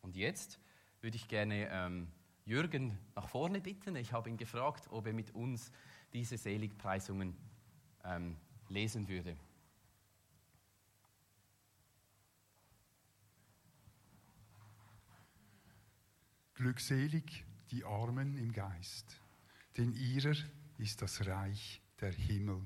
Und 0.00 0.14
jetzt 0.14 0.60
würde 1.00 1.16
ich 1.16 1.26
gerne 1.26 1.68
ähm, 1.72 2.06
Jürgen 2.44 2.96
nach 3.16 3.28
vorne 3.28 3.60
bitten. 3.60 3.96
Ich 3.96 4.12
habe 4.12 4.30
ihn 4.30 4.36
gefragt, 4.36 4.86
ob 4.90 5.08
er 5.08 5.12
mit 5.12 5.34
uns 5.34 5.72
diese 6.12 6.38
Seligpreisungen 6.38 7.36
ähm, 8.04 8.36
lesen 8.68 9.08
würde. 9.08 9.36
Glückselig 16.54 17.44
die 17.72 17.84
Armen 17.84 18.36
im 18.36 18.52
Geist, 18.52 19.20
denn 19.76 19.92
ihrer 19.92 20.36
ist 20.78 21.02
das 21.02 21.26
Reich 21.26 21.82
der 22.00 22.12
Himmel. 22.12 22.64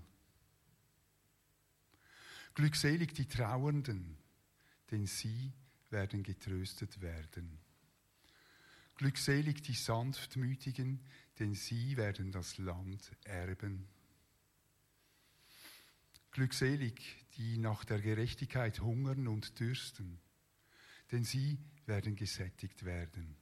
Glückselig 2.55 3.15
die 3.15 3.27
Trauernden, 3.27 4.19
denn 4.91 5.07
sie 5.07 5.53
werden 5.91 6.23
getröstet 6.23 7.01
werden. 7.01 7.59
Glückselig 8.97 9.63
die 9.63 9.75
Sanftmütigen, 9.75 11.01
denn 11.39 11.55
sie 11.55 11.97
werden 11.97 12.31
das 12.31 12.59
Land 12.59 13.11
erben. 13.25 13.89
Glückselig 16.31 17.27
die 17.37 17.59
nach 17.59 17.85
der 17.85 18.01
Gerechtigkeit 18.01 18.81
hungern 18.81 19.29
und 19.29 19.59
dürsten, 19.59 20.21
denn 21.11 21.25
sie 21.25 21.59
werden 21.87 22.17
gesättigt 22.17 22.85
werden. 22.85 23.37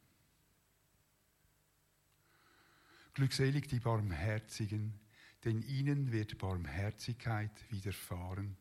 Glückselig 3.15 3.69
die 3.69 3.81
Barmherzigen, 3.81 4.99
denn 5.45 5.63
ihnen 5.63 6.13
wird 6.13 6.39
Barmherzigkeit 6.39 7.53
widerfahren. 7.71 8.57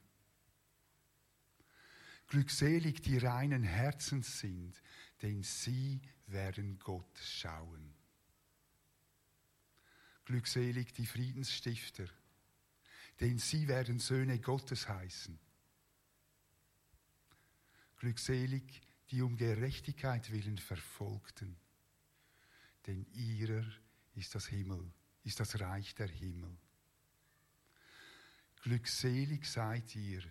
Glückselig 2.29 3.01
die 3.01 3.17
reinen 3.17 3.63
Herzens 3.63 4.39
sind, 4.39 4.79
denn 5.24 5.41
sie 5.41 6.00
werden 6.27 6.77
Gott 6.77 7.17
schauen. 7.17 7.95
Glückselig 10.25 10.93
die 10.93 11.07
Friedensstifter, 11.07 12.07
denn 13.19 13.39
sie 13.39 13.67
werden 13.67 13.98
Söhne 13.98 14.39
Gottes 14.39 14.88
heißen. 14.88 15.39
Glückselig 17.98 18.81
die 19.09 19.24
um 19.24 19.36
Gerechtigkeit 19.36 20.31
willen 20.31 20.59
verfolgten. 20.59 21.57
Denn 22.86 23.07
ihrer 23.12 23.65
ist 24.13 24.36
das 24.36 24.45
Himmel, 24.45 24.93
ist 25.24 25.39
das 25.39 25.59
Reich 25.59 25.95
der 25.95 26.07
Himmel. 26.07 26.55
Glückselig 28.62 29.45
seid 29.45 29.95
ihr, 29.95 30.21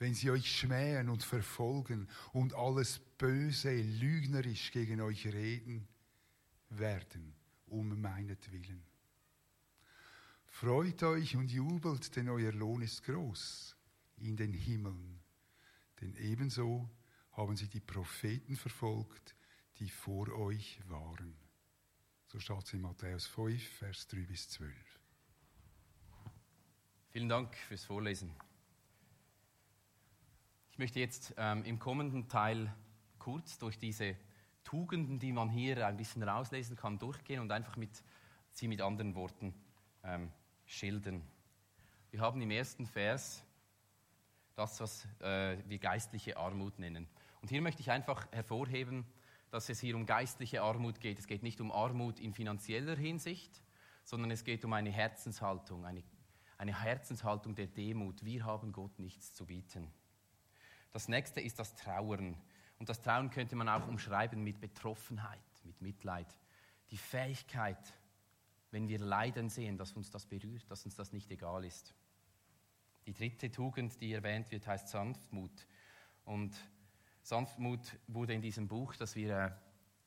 wenn 0.00 0.14
sie 0.14 0.30
euch 0.30 0.50
schmähen 0.50 1.10
und 1.10 1.22
verfolgen 1.22 2.08
und 2.32 2.54
alles 2.54 2.98
Böse 3.18 3.70
lügnerisch 3.70 4.72
gegen 4.72 5.02
euch 5.02 5.26
reden 5.26 5.86
werden, 6.70 7.34
um 7.66 8.00
meinetwillen. 8.00 8.82
Freut 10.46 11.02
euch 11.02 11.36
und 11.36 11.52
jubelt, 11.52 12.16
denn 12.16 12.30
euer 12.30 12.52
Lohn 12.52 12.80
ist 12.80 13.04
groß 13.04 13.76
in 14.16 14.36
den 14.36 14.54
Himmeln. 14.54 15.20
Denn 16.00 16.14
ebenso 16.16 16.90
haben 17.32 17.56
sie 17.56 17.68
die 17.68 17.80
Propheten 17.80 18.56
verfolgt, 18.56 19.36
die 19.78 19.90
vor 19.90 20.28
euch 20.32 20.80
waren. 20.88 21.36
So 22.26 22.40
steht 22.40 22.64
es 22.64 22.72
in 22.72 22.80
Matthäus 22.80 23.26
5, 23.26 23.62
Vers 23.62 24.08
3 24.08 24.20
bis 24.20 24.48
12. 24.48 24.72
Vielen 27.10 27.28
Dank 27.28 27.54
fürs 27.54 27.84
Vorlesen. 27.84 28.34
Ich 30.80 30.82
möchte 30.82 31.00
jetzt 31.00 31.34
ähm, 31.36 31.62
im 31.64 31.78
kommenden 31.78 32.26
Teil 32.26 32.74
kurz 33.18 33.58
durch 33.58 33.78
diese 33.78 34.16
Tugenden, 34.64 35.18
die 35.18 35.30
man 35.30 35.50
hier 35.50 35.86
ein 35.86 35.98
bisschen 35.98 36.22
rauslesen 36.22 36.74
kann, 36.74 36.98
durchgehen 36.98 37.40
und 37.40 37.52
einfach 37.52 37.76
mit, 37.76 38.02
sie 38.50 38.66
mit 38.66 38.80
anderen 38.80 39.14
Worten 39.14 39.52
ähm, 40.02 40.32
schildern. 40.64 41.20
Wir 42.10 42.22
haben 42.22 42.40
im 42.40 42.50
ersten 42.50 42.86
Vers 42.86 43.44
das, 44.54 44.80
was 44.80 45.06
äh, 45.20 45.58
wir 45.68 45.78
geistliche 45.78 46.38
Armut 46.38 46.78
nennen. 46.78 47.06
Und 47.42 47.50
hier 47.50 47.60
möchte 47.60 47.82
ich 47.82 47.90
einfach 47.90 48.26
hervorheben, 48.32 49.04
dass 49.50 49.68
es 49.68 49.80
hier 49.80 49.94
um 49.94 50.06
geistliche 50.06 50.62
Armut 50.62 50.98
geht. 50.98 51.18
Es 51.18 51.26
geht 51.26 51.42
nicht 51.42 51.60
um 51.60 51.72
Armut 51.72 52.18
in 52.18 52.32
finanzieller 52.32 52.96
Hinsicht, 52.96 53.62
sondern 54.02 54.30
es 54.30 54.44
geht 54.44 54.64
um 54.64 54.72
eine 54.72 54.90
Herzenshaltung, 54.90 55.84
eine, 55.84 56.02
eine 56.56 56.82
Herzenshaltung 56.82 57.54
der 57.54 57.66
Demut. 57.66 58.24
Wir 58.24 58.46
haben 58.46 58.72
Gott 58.72 58.98
nichts 58.98 59.34
zu 59.34 59.44
bieten. 59.44 59.92
Das 60.92 61.08
nächste 61.08 61.40
ist 61.40 61.58
das 61.58 61.74
Trauern. 61.74 62.36
Und 62.78 62.88
das 62.88 63.00
Trauern 63.00 63.30
könnte 63.30 63.56
man 63.56 63.68
auch 63.68 63.86
umschreiben 63.86 64.42
mit 64.42 64.60
Betroffenheit, 64.60 65.40
mit 65.64 65.80
Mitleid. 65.82 66.26
Die 66.90 66.96
Fähigkeit, 66.96 67.94
wenn 68.70 68.88
wir 68.88 68.98
Leiden 68.98 69.48
sehen, 69.48 69.76
dass 69.76 69.92
uns 69.92 70.10
das 70.10 70.26
berührt, 70.26 70.70
dass 70.70 70.84
uns 70.84 70.94
das 70.94 71.12
nicht 71.12 71.30
egal 71.30 71.64
ist. 71.64 71.94
Die 73.06 73.12
dritte 73.12 73.50
Tugend, 73.50 74.00
die 74.00 74.12
erwähnt 74.12 74.50
wird, 74.50 74.66
heißt 74.66 74.88
Sanftmut. 74.88 75.66
Und 76.24 76.56
Sanftmut 77.22 77.98
wurde 78.06 78.34
in 78.34 78.42
diesem 78.42 78.68
Buch, 78.68 78.96
das 78.96 79.14
wir 79.14 79.36
äh, 79.36 79.50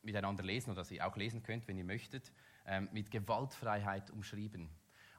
miteinander 0.01 0.43
lesen 0.43 0.71
oder 0.71 0.81
das 0.81 0.91
ihr 0.91 1.05
auch 1.05 1.15
lesen 1.15 1.43
könnt, 1.43 1.67
wenn 1.67 1.77
ihr 1.77 1.85
möchtet, 1.85 2.31
ähm, 2.65 2.89
mit 2.91 3.11
Gewaltfreiheit 3.11 4.09
umschrieben. 4.11 4.69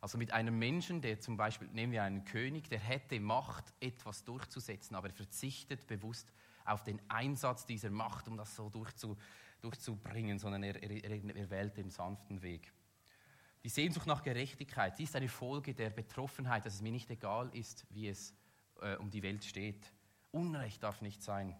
Also 0.04 0.18
mit 0.18 0.34
einem 0.34 0.58
Menschen, 0.58 1.00
der 1.00 1.18
zum 1.18 1.38
Beispiel, 1.38 1.66
nehmen 1.68 1.90
wir 1.90 2.02
einen 2.02 2.26
König, 2.26 2.68
der 2.68 2.78
hätte 2.78 3.18
Macht, 3.20 3.72
etwas 3.80 4.22
durchzusetzen, 4.22 4.94
aber 4.94 5.08
er 5.08 5.14
verzichtet 5.14 5.86
bewusst 5.86 6.30
auf 6.66 6.84
den 6.84 7.00
Einsatz 7.08 7.64
dieser 7.64 7.88
Macht, 7.88 8.28
um 8.28 8.36
das 8.36 8.54
so 8.54 8.68
durchzu, 8.68 9.16
durchzubringen, 9.62 10.38
sondern 10.38 10.62
er, 10.62 10.82
er, 10.82 11.10
er 11.10 11.48
wählt 11.48 11.78
den 11.78 11.88
sanften 11.88 12.42
Weg. 12.42 12.70
Die 13.64 13.70
Sehnsucht 13.70 14.06
nach 14.06 14.22
Gerechtigkeit, 14.22 14.98
die 14.98 15.04
ist 15.04 15.16
eine 15.16 15.30
Folge 15.30 15.72
der 15.72 15.88
Betroffenheit, 15.88 16.66
dass 16.66 16.74
es 16.74 16.82
mir 16.82 16.92
nicht 16.92 17.10
egal 17.10 17.48
ist, 17.54 17.86
wie 17.88 18.08
es 18.08 18.34
äh, 18.82 18.96
um 18.96 19.10
die 19.10 19.22
Welt 19.22 19.42
steht. 19.42 19.90
Unrecht 20.32 20.82
darf 20.82 21.00
nicht 21.00 21.22
sein. 21.22 21.56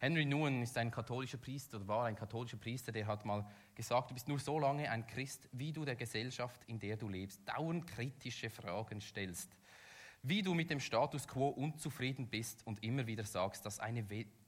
Henry 0.00 0.24
Nouwen 0.24 0.62
ist 0.62 0.78
ein 0.78 0.92
katholischer 0.92 1.38
Priester 1.38 1.86
war 1.88 2.04
ein 2.04 2.14
katholischer 2.14 2.56
Priester, 2.56 2.92
der 2.92 3.08
hat 3.08 3.24
mal 3.24 3.44
gesagt, 3.74 4.10
du 4.10 4.14
bist 4.14 4.28
nur 4.28 4.38
so 4.38 4.60
lange 4.60 4.88
ein 4.88 5.04
Christ, 5.08 5.48
wie 5.50 5.72
du 5.72 5.84
der 5.84 5.96
Gesellschaft, 5.96 6.62
in 6.68 6.78
der 6.78 6.96
du 6.96 7.08
lebst, 7.08 7.40
dauernd 7.48 7.84
kritische 7.84 8.48
Fragen 8.48 9.00
stellst. 9.00 9.56
Wie 10.22 10.42
du 10.42 10.54
mit 10.54 10.70
dem 10.70 10.78
Status 10.78 11.26
quo 11.26 11.48
unzufrieden 11.48 12.28
bist 12.28 12.64
und 12.64 12.82
immer 12.84 13.08
wieder 13.08 13.24
sagst, 13.24 13.66
dass 13.66 13.80
eine, 13.80 14.06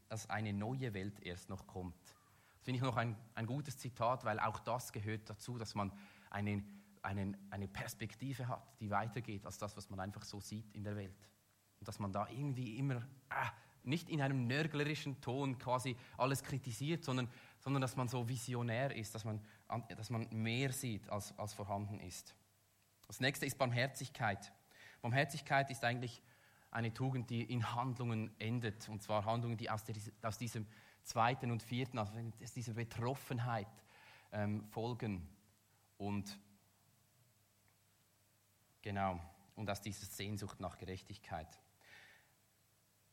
dass 0.09 0.31
eine 0.31 0.53
neue 0.53 0.95
Welt 0.95 1.19
erst 1.21 1.49
noch 1.49 1.67
kommt. 1.67 1.97
Das 2.59 2.65
finde 2.65 2.77
ich 2.77 2.83
noch 2.83 2.97
ein, 2.97 3.17
ein 3.35 3.47
gutes 3.47 3.77
Zitat, 3.77 4.25
weil 4.25 4.39
auch 4.39 4.61
das 4.61 4.93
gehört 4.93 5.29
dazu, 5.29 5.59
dass 5.59 5.75
man 5.75 5.91
eine, 6.31 6.63
eine, 7.03 7.37
eine 7.51 7.67
Perspektive 7.67 8.47
hat, 8.47 8.63
die 8.79 8.91
weitergeht 8.91 9.45
als 9.47 9.59
das, 9.59 9.77
was 9.77 9.91
man 9.91 9.99
einfach 9.99 10.23
so 10.23 10.39
sieht 10.39 10.73
in 10.75 10.85
der 10.85 10.95
Welt. 10.95 11.29
Und 11.81 11.89
dass 11.89 11.99
man 11.99 12.13
da 12.13 12.29
irgendwie 12.29 12.79
immer 12.79 12.97
äh, 13.31 13.47
nicht 13.85 14.09
in 14.09 14.21
einem 14.21 14.47
nörglerischen 14.47 15.21
Ton 15.21 15.59
quasi 15.59 15.97
alles 16.17 16.43
kritisiert, 16.43 17.05
sondern, 17.05 17.29
sondern 17.59 17.81
dass 17.83 17.97
man 17.97 18.09
so 18.09 18.29
visionär 18.29 18.95
ist, 18.95 19.15
dass 19.15 19.25
man, 19.25 19.41
dass 19.97 20.11
man 20.11 20.27
mehr 20.31 20.73
sieht, 20.73 21.09
als, 21.09 21.37
als 21.39 21.55
vorhanden 21.55 22.01
ist. 22.01 22.35
Das 23.07 23.21
nächste 23.21 23.47
ist 23.47 23.59
Barmherzigkeit. 23.59 24.53
Barmherzigkeit 25.03 25.71
ist 25.71 25.85
eigentlich 25.85 26.23
eine 26.71 26.93
Tugend, 26.93 27.31
die 27.31 27.43
in 27.43 27.75
Handlungen 27.75 28.31
endet. 28.39 28.89
Und 28.89 29.03
zwar 29.03 29.25
Handlungen, 29.25 29.57
die 29.57 29.71
aus, 29.71 29.85
der, 29.85 29.97
aus 30.23 30.39
diesem 30.39 30.67
zweiten 31.03 31.51
und 31.51 31.63
vierten, 31.63 31.99
aus 31.99 32.11
dieser 32.55 32.75
Betroffenheit 32.75 33.67
ähm, 34.33 34.65
folgen. 34.69 35.29
Und 35.99 36.39
genau, 38.83 39.21
und 39.57 39.69
aus 39.69 39.81
dieser 39.81 40.07
Sehnsucht 40.07 40.61
nach 40.61 40.79
Gerechtigkeit. 40.79 41.49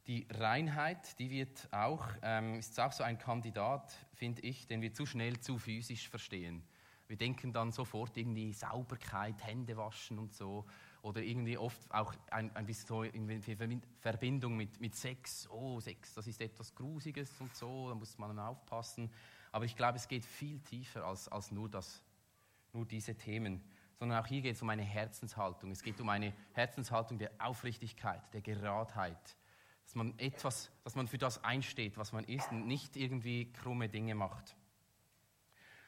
Die 0.07 0.25
Reinheit, 0.31 1.19
die 1.19 1.29
wird 1.29 1.67
auch, 1.71 2.07
ähm, 2.21 2.55
ist 2.55 2.79
auch 2.79 2.91
so 2.91 3.03
ein 3.03 3.17
Kandidat, 3.17 3.93
finde 4.13 4.41
ich, 4.41 4.65
den 4.65 4.81
wir 4.81 4.93
zu 4.93 5.05
schnell 5.05 5.39
zu 5.39 5.57
physisch 5.57 6.07
verstehen. 6.07 6.63
Wir 7.07 7.17
denken 7.17 7.53
dann 7.53 7.71
sofort 7.71 8.17
irgendwie 8.17 8.53
Sauberkeit, 8.53 9.45
Hände 9.45 9.77
waschen 9.77 10.17
und 10.19 10.33
so. 10.33 10.65
Oder 11.01 11.21
irgendwie 11.21 11.57
oft 11.57 11.79
auch 11.93 12.13
ein, 12.31 12.53
ein 12.55 12.65
bisschen 12.65 12.87
so 12.87 13.03
in 13.03 13.81
Verbindung 13.99 14.57
mit, 14.57 14.79
mit 14.81 14.95
Sex. 14.95 15.47
Oh, 15.49 15.79
Sex, 15.79 16.13
das 16.13 16.27
ist 16.27 16.41
etwas 16.41 16.73
Grusiges 16.73 17.39
und 17.39 17.55
so, 17.55 17.89
da 17.89 17.95
muss 17.95 18.17
man 18.17 18.37
aufpassen. 18.39 19.09
Aber 19.51 19.65
ich 19.65 19.75
glaube, 19.75 19.97
es 19.97 20.07
geht 20.07 20.25
viel 20.25 20.59
tiefer 20.59 21.05
als, 21.05 21.27
als 21.29 21.51
nur 21.51 21.69
das 21.69 22.03
nur 22.73 22.85
diese 22.85 23.15
Themen, 23.15 23.63
sondern 23.99 24.23
auch 24.23 24.27
hier 24.27 24.41
geht 24.41 24.55
es 24.55 24.61
um 24.61 24.69
eine 24.69 24.83
Herzenshaltung. 24.83 25.71
Es 25.71 25.81
geht 25.81 25.99
um 25.99 26.09
eine 26.09 26.33
Herzenshaltung 26.53 27.17
der 27.17 27.31
Aufrichtigkeit, 27.39 28.21
der 28.33 28.41
Geradheit, 28.41 29.35
dass 29.88 29.96
man 29.96 30.20
etwas, 30.20 30.70
dass 30.84 30.96
man 30.96 31.08
für 31.08 31.17
das 31.17 31.41
einsteht, 31.46 31.98
was 31.98 32.12
man 32.12 32.25
ist 32.25 32.51
und 32.51 32.67
nicht 32.67 32.98
irgendwie 32.98 33.53
krumme 33.53 33.88
Dinge 33.88 34.15
macht. 34.15 34.58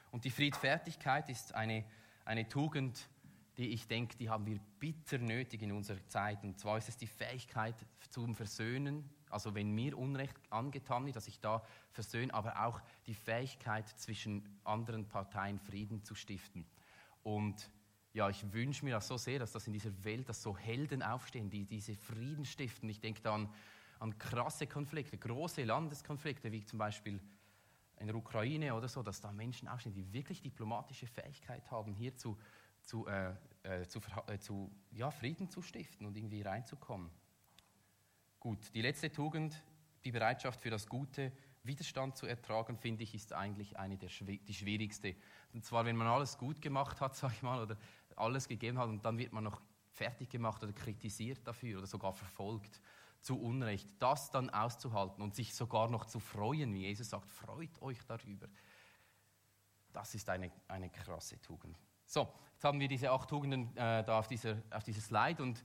Und 0.09 0.23
die 0.23 0.29
Friedfertigkeit 0.29 1.27
ist 1.27 1.53
eine, 1.53 1.83
eine 2.23 2.47
Tugend, 2.47 3.09
die 3.57 3.71
ich 3.71 3.89
denke, 3.89 4.15
die 4.15 4.29
haben 4.29 4.45
wir 4.45 4.57
bitter 4.79 5.17
nötig 5.17 5.63
in 5.63 5.73
unserer 5.73 6.07
Zeit. 6.07 6.45
Und 6.45 6.57
zwar 6.57 6.77
ist 6.77 6.87
es 6.87 6.95
die 6.95 7.07
Fähigkeit 7.07 7.75
zum 8.09 8.35
Versöhnen, 8.35 9.09
also 9.29 9.53
wenn 9.53 9.71
mir 9.71 9.97
Unrecht 9.97 10.37
angetan 10.49 11.05
wird, 11.05 11.17
dass 11.17 11.27
ich 11.27 11.41
da 11.41 11.61
versöhne, 11.91 12.33
aber 12.33 12.65
auch 12.65 12.79
die 13.05 13.13
Fähigkeit 13.13 13.85
zwischen 13.99 14.47
anderen 14.63 15.09
Parteien 15.09 15.59
Frieden 15.59 16.05
zu 16.05 16.15
stiften. 16.15 16.65
Und 17.21 17.69
ja, 18.13 18.29
ich 18.29 18.53
wünsche 18.53 18.85
mir 18.85 18.91
das 18.91 19.09
so 19.09 19.17
sehr, 19.17 19.39
dass 19.39 19.51
das 19.51 19.67
in 19.67 19.73
dieser 19.73 20.05
Welt, 20.05 20.29
dass 20.29 20.41
so 20.41 20.57
Helden 20.57 21.03
aufstehen, 21.03 21.49
die 21.49 21.65
diese 21.65 21.95
Frieden 21.95 22.45
stiften. 22.45 22.87
Ich 22.87 23.01
denke 23.01 23.21
da 23.21 23.35
an, 23.99 24.17
krasse 24.17 24.67
Konflikte, 24.67 25.17
große 25.17 25.63
Landeskonflikte, 25.63 26.51
wie 26.51 26.63
zum 26.63 26.79
Beispiel 26.79 27.19
in 27.99 28.07
der 28.07 28.15
Ukraine 28.15 28.73
oder 28.73 28.87
so, 28.87 29.03
dass 29.03 29.19
da 29.19 29.31
Menschen 29.31 29.67
aufstehen, 29.67 29.93
die 29.93 30.11
wirklich 30.13 30.41
diplomatische 30.41 31.05
Fähigkeit 31.05 31.69
haben, 31.69 31.93
hier 31.93 32.15
zu, 32.15 32.37
zu, 32.81 33.05
äh, 33.07 33.33
äh, 33.63 33.85
zu, 33.87 33.99
äh, 34.27 34.39
zu 34.39 34.71
ja, 34.91 35.11
Frieden 35.11 35.49
zu 35.49 35.61
stiften 35.61 36.05
und 36.05 36.15
irgendwie 36.15 36.41
reinzukommen. 36.41 37.09
Gut, 38.39 38.73
die 38.73 38.81
letzte 38.81 39.11
Tugend, 39.11 39.61
die 40.05 40.11
Bereitschaft 40.11 40.61
für 40.61 40.69
das 40.69 40.87
Gute, 40.87 41.33
Widerstand 41.63 42.15
zu 42.15 42.25
ertragen, 42.25 42.77
finde 42.77 43.03
ich, 43.03 43.13
ist 43.13 43.33
eigentlich 43.33 43.77
eine 43.77 43.97
der 43.97 44.09
die 44.09 44.53
schwierigste. 44.53 45.13
Und 45.53 45.65
zwar, 45.65 45.85
wenn 45.85 45.97
man 45.97 46.07
alles 46.07 46.37
gut 46.37 46.61
gemacht 46.61 47.01
hat, 47.01 47.15
sag 47.17 47.33
ich 47.33 47.41
mal, 47.41 47.61
oder 47.61 47.77
alles 48.15 48.47
gegeben 48.47 48.77
hat 48.77 48.87
und 48.87 49.03
dann 49.03 49.17
wird 49.17 49.33
man 49.33 49.43
noch 49.43 49.61
fertig 49.91 50.29
gemacht 50.29 50.63
oder 50.63 50.71
kritisiert 50.71 51.45
dafür 51.45 51.79
oder 51.79 51.87
sogar 51.87 52.13
verfolgt 52.13 52.79
zu 53.21 53.39
Unrecht, 53.39 53.89
das 53.99 54.31
dann 54.31 54.49
auszuhalten 54.49 55.21
und 55.21 55.35
sich 55.35 55.53
sogar 55.53 55.89
noch 55.89 56.05
zu 56.05 56.19
freuen, 56.19 56.73
wie 56.73 56.81
Jesus 56.81 57.09
sagt, 57.09 57.29
freut 57.29 57.81
euch 57.81 57.99
darüber. 58.05 58.47
Das 59.91 60.15
ist 60.15 60.29
eine, 60.29 60.51
eine 60.67 60.89
krasse 60.89 61.41
Tugend. 61.41 61.77
So, 62.05 62.31
jetzt 62.53 62.63
haben 62.63 62.79
wir 62.79 62.87
diese 62.87 63.11
acht 63.11 63.29
Tugenden 63.29 63.75
äh, 63.75 64.03
da 64.03 64.19
auf 64.19 64.27
dieser, 64.27 64.61
auf 64.71 64.83
dieser 64.83 65.01
Slide 65.01 65.43
und 65.43 65.63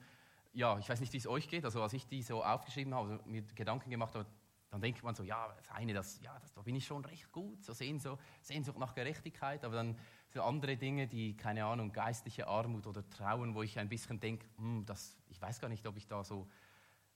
ja, 0.53 0.79
ich 0.79 0.89
weiß 0.89 1.01
nicht, 1.01 1.13
wie 1.13 1.19
es 1.19 1.27
euch 1.27 1.49
geht, 1.49 1.65
also 1.65 1.83
als 1.83 1.93
ich 1.93 2.07
die 2.07 2.23
so 2.23 2.43
aufgeschrieben 2.43 2.95
habe, 2.95 3.21
mir 3.25 3.43
Gedanken 3.43 3.91
gemacht 3.91 4.15
habe, 4.15 4.27
dann 4.71 4.81
denkt 4.81 5.03
man 5.05 5.15
so, 5.15 5.23
ja, 5.23 5.53
das 5.57 5.71
eine, 5.71 5.95
das, 5.95 6.21
ja, 6.21 6.37
das, 6.41 6.53
da 6.53 6.63
bin 6.63 6.75
ich 6.75 6.85
schon 6.85 7.05
recht 7.05 7.31
gut, 7.31 7.63
so 7.65 7.73
Sehnsucht, 7.73 8.21
Sehnsucht 8.41 8.79
nach 8.79 8.95
Gerechtigkeit, 8.95 9.65
aber 9.65 9.77
dann 9.77 9.97
sind 10.29 10.43
andere 10.43 10.77
Dinge, 10.77 11.07
die, 11.07 11.37
keine 11.37 11.65
Ahnung, 11.65 11.93
geistliche 11.93 12.49
Armut 12.49 12.87
oder 12.87 13.09
Trauen, 13.09 13.55
wo 13.55 13.63
ich 13.63 13.79
ein 13.79 13.89
bisschen 13.89 14.19
denke, 14.19 14.47
hm, 14.57 14.85
das, 14.85 15.17
ich 15.29 15.41
weiß 15.41 15.61
gar 15.61 15.69
nicht, 15.69 15.87
ob 15.87 15.97
ich 15.97 16.09
da 16.09 16.25
so 16.25 16.49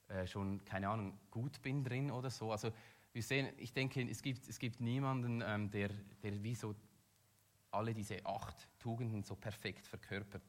äh, 0.09 0.27
schon, 0.27 0.63
keine 0.65 0.89
Ahnung, 0.89 1.17
gut 1.31 1.61
bin 1.61 1.83
drin 1.83 2.11
oder 2.11 2.29
so. 2.29 2.51
Also 2.51 2.71
Wir 3.13 3.23
sehen, 3.23 3.49
ich 3.57 3.73
denke, 3.73 4.01
es 4.07 4.21
gibt, 4.21 4.47
es 4.47 4.59
gibt 4.59 4.81
niemanden, 4.81 5.41
ähm, 5.45 5.71
der, 5.71 5.89
der 6.21 6.43
wie 6.43 6.55
so 6.55 6.75
alle 7.71 7.93
diese 7.93 8.23
acht 8.25 8.67
Tugenden 8.79 9.23
so 9.23 9.35
perfekt 9.35 9.87
verkörpert. 9.87 10.43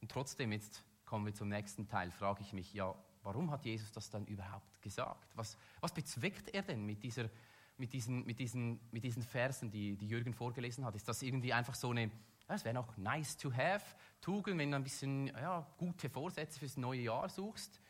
Und 0.00 0.10
trotzdem, 0.10 0.52
jetzt 0.52 0.84
kommen 1.04 1.26
wir 1.26 1.34
zum 1.34 1.48
nächsten 1.48 1.88
Teil, 1.88 2.10
frage 2.10 2.42
ich 2.42 2.52
mich, 2.52 2.72
ja, 2.74 2.94
warum 3.22 3.50
hat 3.50 3.64
Jesus 3.64 3.90
das 3.92 4.10
dann 4.10 4.26
überhaupt 4.26 4.80
gesagt? 4.82 5.34
Was, 5.34 5.56
was 5.80 5.92
bezweckt 5.92 6.54
er 6.54 6.62
denn 6.62 6.84
mit, 6.84 7.02
dieser, 7.02 7.28
mit, 7.76 7.92
diesen, 7.92 8.24
mit, 8.24 8.38
diesen, 8.38 8.80
mit 8.90 9.02
diesen 9.02 9.22
Versen, 9.22 9.70
die, 9.70 9.96
die 9.96 10.08
Jürgen 10.08 10.32
vorgelesen 10.32 10.84
hat? 10.84 10.94
Ist 10.94 11.08
das 11.08 11.22
irgendwie 11.22 11.52
einfach 11.52 11.74
so 11.74 11.90
eine, 11.90 12.10
es 12.48 12.64
wäre 12.64 12.74
noch 12.74 12.96
nice 12.96 13.36
to 13.36 13.52
have, 13.52 13.96
Tugend, 14.20 14.58
wenn 14.58 14.70
du 14.70 14.76
ein 14.76 14.84
bisschen 14.84 15.26
ja, 15.28 15.66
gute 15.76 16.08
Vorsätze 16.08 16.58
fürs 16.58 16.76
neue 16.76 17.00
Jahr 17.00 17.28
suchst? 17.28 17.80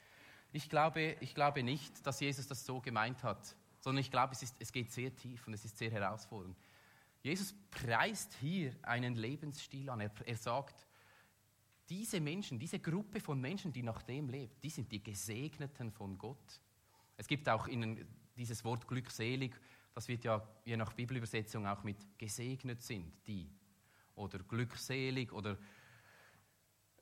Ich 0.55 0.69
glaube, 0.69 1.17
ich 1.19 1.35
glaube 1.35 1.65
nicht, 1.65 2.07
dass 2.07 2.21
Jesus 2.21 2.47
das 2.47 2.65
so 2.65 2.81
gemeint 2.81 3.25
hat, 3.25 3.57
sondern 3.81 4.01
ich 4.01 4.11
glaube, 4.13 4.35
es, 4.35 4.45
ist, 4.45 4.55
es 4.61 4.71
geht 4.71 4.93
sehr 4.93 5.13
tief 5.13 5.49
und 5.49 5.53
es 5.53 5.65
ist 5.65 5.77
sehr 5.77 5.91
herausfordernd. 5.91 6.57
Jesus 7.23 7.57
preist 7.73 8.35
hier 8.35 8.73
einen 8.83 9.17
Lebensstil 9.17 9.91
an. 9.91 9.99
Er, 9.99 10.13
er 10.25 10.37
sagt, 10.37 10.87
diese 11.89 12.21
Menschen, 12.21 12.61
diese 12.61 12.79
Gruppe 12.79 13.19
von 13.19 13.41
Menschen, 13.41 13.73
die 13.73 13.83
nach 13.83 14.03
dem 14.03 14.29
lebt, 14.29 14.63
die 14.63 14.71
sind 14.71 14.93
die 14.93 15.03
Gesegneten 15.03 15.91
von 15.91 16.17
Gott. 16.17 16.61
Es 17.17 17.27
gibt 17.27 17.49
auch 17.49 17.67
in 17.67 18.07
dieses 18.37 18.63
Wort 18.65 18.87
glückselig, 18.87 19.61
das 19.93 20.07
wird 20.07 20.23
ja 20.23 20.41
je 20.65 20.77
nach 20.77 20.93
Bibelübersetzung 20.93 21.67
auch 21.67 21.83
mit 21.83 22.17
gesegnet 22.17 22.81
sind, 22.81 23.13
die. 23.27 23.51
Oder 24.15 24.39
glückselig 24.39 25.33
oder 25.33 25.59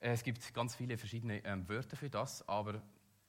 es 0.01 0.23
gibt 0.23 0.55
ganz 0.55 0.75
viele 0.75 0.97
verschiedene 0.97 1.45
ähm, 1.45 1.69
Wörter 1.69 1.99
für 1.99 2.09
das, 2.09 2.49
aber, 2.49 2.83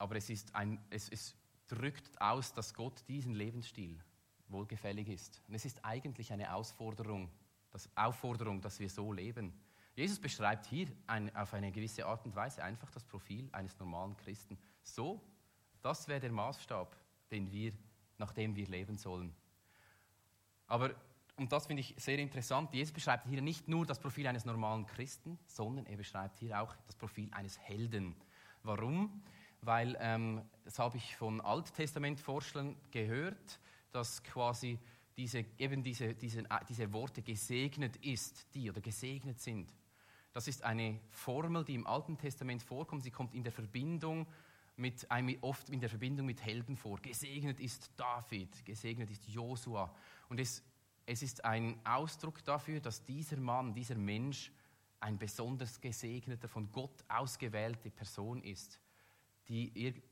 aber 0.04 0.16
es, 0.16 0.28
ist 0.28 0.54
ein, 0.54 0.78
es, 0.90 1.08
es 1.08 1.34
drückt 1.66 2.20
aus, 2.20 2.52
dass 2.52 2.74
Gott 2.74 3.02
diesen 3.08 3.32
Lebensstil 3.32 3.98
wohlgefällig 4.48 5.08
ist. 5.08 5.40
Und 5.48 5.54
es 5.54 5.64
ist 5.64 5.82
eigentlich 5.82 6.30
eine 6.30 6.54
Ausforderung, 6.54 7.30
das 7.70 7.88
Aufforderung, 7.96 8.60
dass 8.60 8.78
wir 8.78 8.90
so 8.90 9.14
leben. 9.14 9.54
Jesus 9.96 10.20
beschreibt 10.20 10.66
hier 10.66 10.88
ein, 11.06 11.34
auf 11.34 11.54
eine 11.54 11.72
gewisse 11.72 12.04
Art 12.04 12.22
und 12.26 12.36
Weise 12.36 12.62
einfach 12.62 12.90
das 12.90 13.02
Profil 13.02 13.48
eines 13.52 13.78
normalen 13.78 14.14
Christen. 14.18 14.58
So, 14.82 15.22
das 15.80 16.06
wäre 16.06 16.20
der 16.20 16.32
Maßstab, 16.32 16.94
den 17.30 17.50
wir, 17.50 17.72
nach 18.18 18.34
dem 18.34 18.54
wir 18.54 18.66
leben 18.66 18.98
sollen. 18.98 19.34
Aber, 20.66 20.94
und 21.36 21.50
das 21.50 21.66
finde 21.66 21.80
ich 21.80 21.94
sehr 21.96 22.18
interessant, 22.18 22.74
Jesus 22.74 22.92
beschreibt 22.92 23.26
hier 23.26 23.40
nicht 23.40 23.68
nur 23.68 23.86
das 23.86 23.98
Profil 23.98 24.26
eines 24.26 24.44
normalen 24.44 24.84
Christen, 24.84 25.38
sondern 25.46 25.86
er 25.86 25.96
beschreibt 25.96 26.40
hier 26.40 26.60
auch 26.60 26.76
das 26.84 26.94
Profil 26.94 27.32
eines 27.32 27.58
Helden. 27.58 28.14
Warum? 28.62 29.22
Weil, 29.64 29.96
ähm, 30.00 30.42
das 30.64 30.78
habe 30.78 30.96
ich 30.96 31.16
von 31.16 31.40
Alttestamentforschern 31.40 32.76
gehört, 32.90 33.58
dass 33.92 34.22
quasi 34.22 34.78
diese, 35.16 35.44
eben 35.58 35.82
diese, 35.82 36.14
diese, 36.14 36.40
äh, 36.40 36.64
diese 36.68 36.92
Worte 36.92 37.22
gesegnet 37.22 37.96
ist, 37.96 38.46
die 38.54 38.70
oder 38.70 38.80
gesegnet 38.80 39.40
sind. 39.40 39.72
Das 40.32 40.48
ist 40.48 40.64
eine 40.64 40.98
Formel, 41.10 41.64
die 41.64 41.76
im 41.76 41.86
Alten 41.86 42.18
Testament 42.18 42.62
vorkommt. 42.62 43.04
Sie 43.04 43.12
kommt 43.12 43.34
in 43.34 43.44
der 43.44 43.52
Verbindung 43.52 44.26
mit, 44.76 45.06
oft 45.40 45.70
in 45.70 45.80
der 45.80 45.88
Verbindung 45.88 46.26
mit 46.26 46.44
Helden 46.44 46.76
vor. 46.76 46.98
Gesegnet 47.00 47.60
ist 47.60 47.92
David, 47.96 48.64
gesegnet 48.64 49.10
ist 49.10 49.28
Josua. 49.28 49.94
Und 50.28 50.40
es, 50.40 50.62
es 51.06 51.22
ist 51.22 51.44
ein 51.44 51.78
Ausdruck 51.84 52.44
dafür, 52.44 52.80
dass 52.80 53.04
dieser 53.04 53.36
Mann, 53.36 53.72
dieser 53.72 53.94
Mensch 53.94 54.50
ein 54.98 55.18
besonders 55.18 55.80
gesegneter, 55.80 56.48
von 56.48 56.70
Gott 56.72 57.04
ausgewählte 57.08 57.90
Person 57.90 58.42
ist, 58.42 58.80
die, 59.48 60.02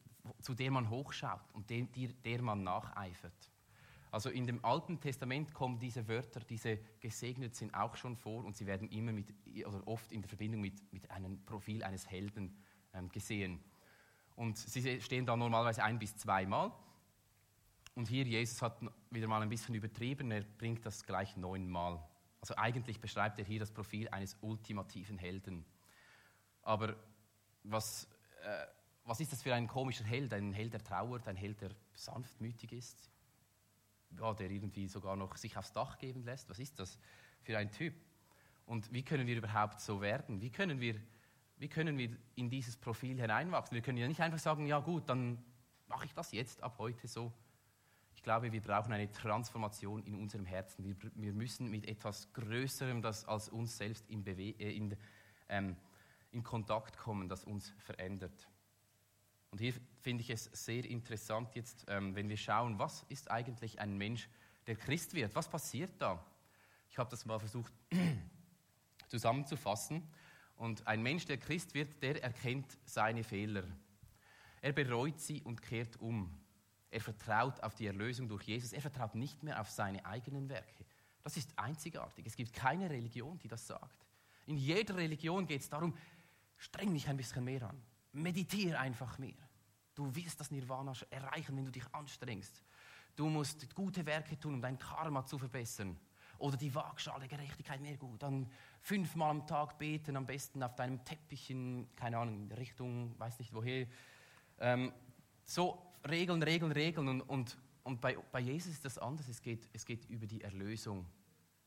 zu 0.40 0.55
der 0.55 0.71
man 0.71 0.88
hochschaut 0.90 1.53
und 1.53 1.68
der, 1.71 1.87
der 2.25 2.42
man 2.42 2.62
nacheifert. 2.62 3.51
Also 4.12 4.29
in 4.29 4.47
dem 4.47 4.62
Alten 4.62 5.01
Testament 5.01 5.55
kommen 5.55 5.79
diese 5.79 6.07
Wörter, 6.07 6.40
diese 6.40 6.79
gesegnet 7.01 7.57
sind 7.57 7.73
auch 7.75 7.97
schon 7.97 8.14
vor 8.14 8.45
und 8.45 8.55
sie 8.55 8.66
werden 8.66 8.88
immer 8.90 9.11
mit, 9.11 9.33
oder 9.64 9.87
oft 9.88 10.12
in 10.12 10.21
der 10.21 10.29
Verbindung 10.29 10.61
mit, 10.61 10.92
mit 10.92 11.11
einem 11.11 11.42
Profil 11.47 11.83
eines 11.83 12.09
Helden 12.11 12.55
ähm, 12.92 13.09
gesehen. 13.09 13.59
Und 14.37 14.59
sie 14.59 15.01
stehen 15.01 15.25
da 15.25 15.35
normalerweise 15.35 15.83
ein 15.83 15.99
bis 15.99 16.14
zweimal. 16.16 16.73
Und 17.95 18.07
hier 18.09 18.25
Jesus 18.25 18.61
hat 18.61 18.81
wieder 19.11 19.29
mal 19.29 19.40
ein 19.40 19.49
bisschen 19.49 19.75
übertrieben, 19.75 20.31
er 20.31 20.42
bringt 20.42 20.85
das 20.85 21.05
gleich 21.05 21.37
neunmal. 21.38 22.03
Also 22.42 22.55
eigentlich 22.57 23.01
beschreibt 23.01 23.38
er 23.38 23.47
hier 23.47 23.61
das 23.61 23.71
Profil 23.71 24.09
eines 24.09 24.37
ultimativen 24.42 25.16
Helden. 25.16 25.64
Aber 26.62 26.97
was, 27.62 28.09
äh, 28.42 28.66
was 29.04 29.20
ist 29.20 29.32
das 29.32 29.42
für 29.42 29.54
ein 29.54 29.66
komischer 29.66 30.04
Held? 30.04 30.32
Ein 30.32 30.52
Held, 30.52 30.72
der 30.74 30.82
trauert, 30.82 31.26
ein 31.28 31.36
Held, 31.36 31.60
der 31.60 31.70
sanftmütig 31.94 32.72
ist? 32.72 33.12
ja, 34.18 34.34
der 34.34 34.50
irgendwie 34.50 34.86
sogar 34.88 35.16
noch 35.16 35.36
sich 35.36 35.56
aufs 35.56 35.72
Dach 35.72 35.98
geben 35.98 36.24
lässt. 36.24 36.48
Was 36.50 36.58
ist 36.58 36.78
das 36.78 36.98
für 37.42 37.56
ein 37.58 37.70
Typ? 37.70 37.94
Und 38.66 38.92
wie 38.92 39.02
können 39.02 39.26
wir 39.26 39.36
überhaupt 39.36 39.80
so 39.80 40.00
werden? 40.00 40.40
Wie 40.40 40.50
können 40.50 40.80
wir, 40.80 40.96
wie 41.56 41.68
können 41.68 41.98
wir 41.98 42.16
in 42.34 42.48
dieses 42.48 42.76
Profil 42.76 43.20
hineinwachsen? 43.20 43.74
Wir 43.74 43.82
können 43.82 43.98
ja 43.98 44.08
nicht 44.08 44.20
einfach 44.20 44.38
sagen, 44.38 44.66
ja 44.66 44.78
gut, 44.80 45.08
dann 45.08 45.42
mache 45.88 46.06
ich 46.06 46.14
das 46.14 46.32
jetzt 46.32 46.62
ab 46.62 46.76
heute 46.78 47.08
so. 47.08 47.32
Ich 48.14 48.22
glaube, 48.22 48.52
wir 48.52 48.60
brauchen 48.60 48.92
eine 48.92 49.10
Transformation 49.10 50.04
in 50.04 50.14
unserem 50.14 50.46
Herzen. 50.46 50.84
Wir, 50.84 50.96
wir 51.14 51.32
müssen 51.32 51.70
mit 51.70 51.88
etwas 51.88 52.32
Größerem, 52.34 53.02
das 53.02 53.24
als 53.24 53.48
uns 53.48 53.76
selbst 53.76 54.08
in, 54.08 54.22
Bewe 54.22 54.54
äh, 54.60 54.76
in, 54.76 54.96
ähm, 55.48 55.76
in 56.30 56.42
Kontakt 56.42 56.96
kommen, 56.98 57.28
das 57.28 57.44
uns 57.44 57.70
verändert. 57.78 58.48
Und 59.52 59.60
hier 59.60 59.74
finde 60.00 60.22
ich 60.22 60.30
es 60.30 60.44
sehr 60.44 60.84
interessant 60.86 61.54
jetzt, 61.54 61.84
ähm, 61.86 62.14
wenn 62.16 62.28
wir 62.28 62.38
schauen, 62.38 62.78
was 62.78 63.04
ist 63.10 63.30
eigentlich 63.30 63.78
ein 63.78 63.98
Mensch, 63.98 64.28
der 64.66 64.76
Christ 64.76 65.12
wird? 65.12 65.34
Was 65.34 65.48
passiert 65.48 65.90
da? 66.00 66.24
Ich 66.88 66.98
habe 66.98 67.10
das 67.10 67.26
mal 67.26 67.38
versucht 67.38 67.72
zusammenzufassen. 69.08 70.02
Und 70.56 70.86
ein 70.86 71.02
Mensch, 71.02 71.26
der 71.26 71.36
Christ 71.36 71.74
wird, 71.74 72.02
der 72.02 72.22
erkennt 72.22 72.78
seine 72.86 73.24
Fehler. 73.24 73.64
Er 74.62 74.72
bereut 74.72 75.20
sie 75.20 75.42
und 75.42 75.60
kehrt 75.60 76.00
um. 76.00 76.34
Er 76.90 77.00
vertraut 77.00 77.62
auf 77.62 77.74
die 77.74 77.86
Erlösung 77.86 78.28
durch 78.28 78.44
Jesus. 78.44 78.72
Er 78.72 78.80
vertraut 78.80 79.14
nicht 79.14 79.42
mehr 79.42 79.60
auf 79.60 79.70
seine 79.70 80.04
eigenen 80.06 80.48
Werke. 80.48 80.86
Das 81.22 81.36
ist 81.36 81.58
einzigartig. 81.58 82.24
Es 82.26 82.36
gibt 82.36 82.54
keine 82.54 82.88
Religion, 82.88 83.38
die 83.38 83.48
das 83.48 83.66
sagt. 83.66 84.06
In 84.46 84.56
jeder 84.56 84.96
Religion 84.96 85.46
geht 85.46 85.60
es 85.60 85.68
darum, 85.68 85.94
streng 86.56 86.94
dich 86.94 87.06
ein 87.08 87.18
bisschen 87.18 87.44
mehr 87.44 87.68
an. 87.68 87.82
Meditiere 88.12 88.79
einfach 88.79 89.18
mehr. 89.18 89.35
Du 89.94 90.14
wirst 90.14 90.40
das 90.40 90.51
Nirvana 90.51 90.92
erreichen, 91.11 91.57
wenn 91.57 91.64
du 91.64 91.70
dich 91.70 91.85
anstrengst. 91.92 92.62
Du 93.14 93.29
musst 93.29 93.75
gute 93.75 94.07
Werke 94.07 94.38
tun, 94.38 94.55
um 94.55 94.62
dein 94.62 94.79
Karma 94.79 95.25
zu 95.25 95.38
verbessern. 95.38 95.98
Oder 96.38 96.57
die 96.57 96.75
Waagschale 96.75 97.29
Gerechtigkeit 97.29 97.81
mehr 97.81 97.96
gut. 97.96 98.22
Dann 98.22 98.51
fünfmal 98.81 99.31
am 99.31 99.46
Tag 99.46 99.79
beten, 99.79 100.16
am 100.16 100.27
besten 100.27 100.62
auf 100.62 100.75
deinem 100.75 101.05
Teppich 101.05 101.51
in, 101.51 101.88
keine 101.94 102.18
Ahnung, 102.18 102.51
Richtung, 102.53 103.14
weiß 103.18 103.38
nicht 103.38 103.53
woher. 103.53 103.87
Ähm, 104.59 104.92
so 105.44 105.92
Regeln, 106.09 106.42
Regeln, 106.42 106.72
Regeln. 106.72 107.09
Und, 107.09 107.20
und, 107.22 107.59
und 107.85 108.01
bei, 108.01 108.16
bei 108.33 108.40
Jesus 108.40 108.72
ist 108.72 108.85
das 108.85 108.98
anders. 108.98 109.29
Es 109.29 109.40
geht, 109.40 109.68
es 109.72 109.85
geht 109.85 110.07
über 110.07 110.27
die 110.27 110.42
Erlösung. 110.42 111.07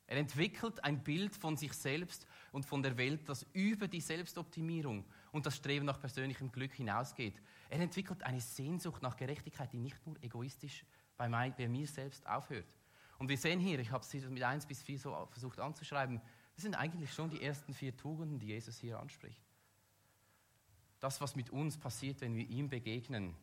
Er 0.08 0.18
entwickelt 0.18 0.84
ein 0.84 1.04
Bild 1.04 1.36
von 1.36 1.58
sich 1.58 1.74
selbst 1.74 2.28
und 2.52 2.66
von 2.66 2.84
der 2.84 2.98
Welt, 2.98 3.28
das 3.28 3.46
über 3.54 3.88
die 3.88 4.02
Selbstoptimierung 4.02 5.04
und 5.32 5.46
das 5.46 5.56
Streben 5.56 5.86
nach 5.86 6.00
persönlichem 6.00 6.52
Glück 6.52 6.74
hinausgeht. 6.74 7.42
Er 7.70 7.80
entwickelt 7.80 8.22
eine 8.24 8.40
Sehnsucht 8.40 9.02
nach 9.02 9.18
Gerechtigkeit, 9.18 9.74
die 9.74 9.80
nicht 9.80 10.06
nur 10.06 10.22
egoistisch 10.22 10.86
bei, 11.18 11.28
mir 11.28 11.88
selbst 11.88 12.28
aufhört. 12.28 12.68
Und 13.18 13.30
wir 13.30 13.38
sehen 13.38 13.60
hier, 13.60 13.80
ich 13.80 13.92
habe 13.92 14.04
es 14.04 14.14
mit 14.30 14.44
1 14.44 14.66
bis 14.68 14.84
4 14.84 15.00
so 15.00 15.28
versucht 15.32 15.60
anzuschreiben, 15.60 16.22
das 16.56 16.64
sind 16.64 16.76
eigentlich 16.76 17.14
schon 17.14 17.30
die 17.30 17.42
ersten 17.42 17.74
vier 17.74 17.96
Tugenden, 17.96 18.40
die 18.40 18.48
Jesus 18.48 18.78
hier 18.78 19.00
anspricht. 19.00 19.42
Das, 21.00 21.20
was 21.20 21.36
mit 21.36 21.50
uns 21.50 21.78
passiert, 21.78 22.22
wenn 22.22 22.36
wir 22.36 22.48
ihm 22.48 22.70
begegnen, 22.70 23.36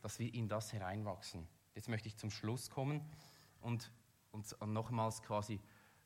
dass 0.00 0.18
wir 0.18 0.32
in 0.32 0.48
das 0.48 0.72
hereinwachsen. 0.72 1.46
Jetzt 1.74 1.88
möchte 1.88 2.08
ich 2.08 2.16
zum 2.16 2.30
Schluss 2.30 2.70
kommen 2.70 3.02
und, 3.60 3.90
und 4.30 4.54
nochmals 4.72 5.22
quasi 5.22 5.60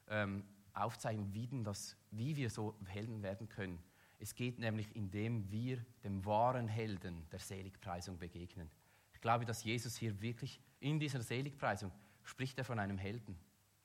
ähm, 0.09 0.45
aufzeigen, 0.73 1.33
wie, 1.33 1.47
denn 1.47 1.65
das, 1.65 1.97
wie 2.11 2.37
wir 2.37 2.51
so 2.51 2.77
Helden 2.87 3.23
werden 3.23 3.49
können. 3.49 3.79
Es 4.19 4.35
geht 4.35 4.59
nämlich, 4.59 4.95
indem 4.95 5.51
wir 5.51 5.85
dem 6.03 6.25
wahren 6.25 6.69
Helden 6.69 7.27
der 7.31 7.39
Seligpreisung 7.39 8.19
begegnen. 8.19 8.71
Ich 9.13 9.21
glaube, 9.21 9.45
dass 9.45 9.65
Jesus 9.65 9.97
hier 9.97 10.21
wirklich 10.21 10.61
in 10.81 10.99
dieser 10.99 11.23
Seligpreisung 11.23 11.93
spricht 12.23 12.59
er 12.59 12.65
von 12.65 12.79
einem 12.79 12.99
Helden, 12.99 13.39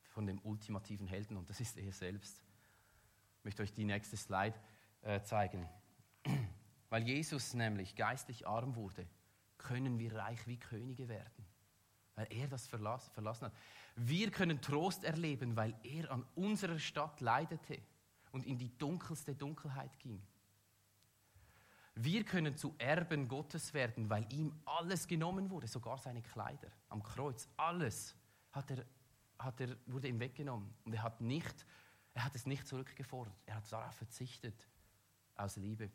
von 0.09 0.25
dem 0.25 0.39
ultimativen 0.43 1.07
Helden 1.07 1.37
und 1.37 1.49
das 1.49 1.59
ist 1.59 1.77
er 1.77 1.91
selbst. 1.91 2.41
Ich 3.37 3.45
möchte 3.45 3.63
euch 3.63 3.73
die 3.73 3.85
nächste 3.85 4.17
Slide 4.17 4.55
äh, 5.01 5.21
zeigen. 5.21 5.67
Weil 6.89 7.03
Jesus 7.03 7.53
nämlich 7.53 7.95
geistlich 7.95 8.47
arm 8.47 8.75
wurde, 8.75 9.05
können 9.57 9.99
wir 9.99 10.15
reich 10.15 10.47
wie 10.47 10.57
Könige 10.57 11.07
werden 11.07 11.45
weil 12.19 12.27
er 12.31 12.49
das 12.49 12.67
verlassen 12.67 13.45
hat. 13.45 13.53
Wir 14.01 14.31
können 14.31 14.61
Trost 14.61 15.03
erleben, 15.03 15.57
weil 15.57 15.75
er 15.83 16.09
an 16.09 16.25
unserer 16.35 16.79
Stadt 16.79 17.19
leidete 17.19 17.81
und 18.31 18.45
in 18.45 18.57
die 18.57 18.77
dunkelste 18.77 19.35
Dunkelheit 19.35 19.99
ging. 19.99 20.21
Wir 21.95 22.23
können 22.23 22.55
zu 22.55 22.75
Erben 22.77 23.27
Gottes 23.27 23.73
werden, 23.73 24.09
weil 24.09 24.25
ihm 24.31 24.57
alles 24.63 25.05
genommen 25.05 25.49
wurde, 25.49 25.67
sogar 25.67 25.97
seine 25.97 26.21
Kleider 26.21 26.71
am 26.87 27.03
Kreuz. 27.03 27.49
Alles 27.57 28.15
hat 28.53 28.71
er, 28.71 28.85
hat 29.37 29.59
er, 29.59 29.75
wurde 29.85 30.07
ihm 30.07 30.21
weggenommen. 30.21 30.73
Und 30.85 30.93
er 30.93 31.03
hat, 31.03 31.19
nicht, 31.19 31.65
er 32.13 32.23
hat 32.23 32.35
es 32.35 32.45
nicht 32.45 32.65
zurückgefordert. 32.69 33.35
Er 33.47 33.55
hat 33.55 33.69
darauf 33.69 33.95
verzichtet, 33.95 34.65
aus 35.35 35.57
Liebe. 35.57 35.91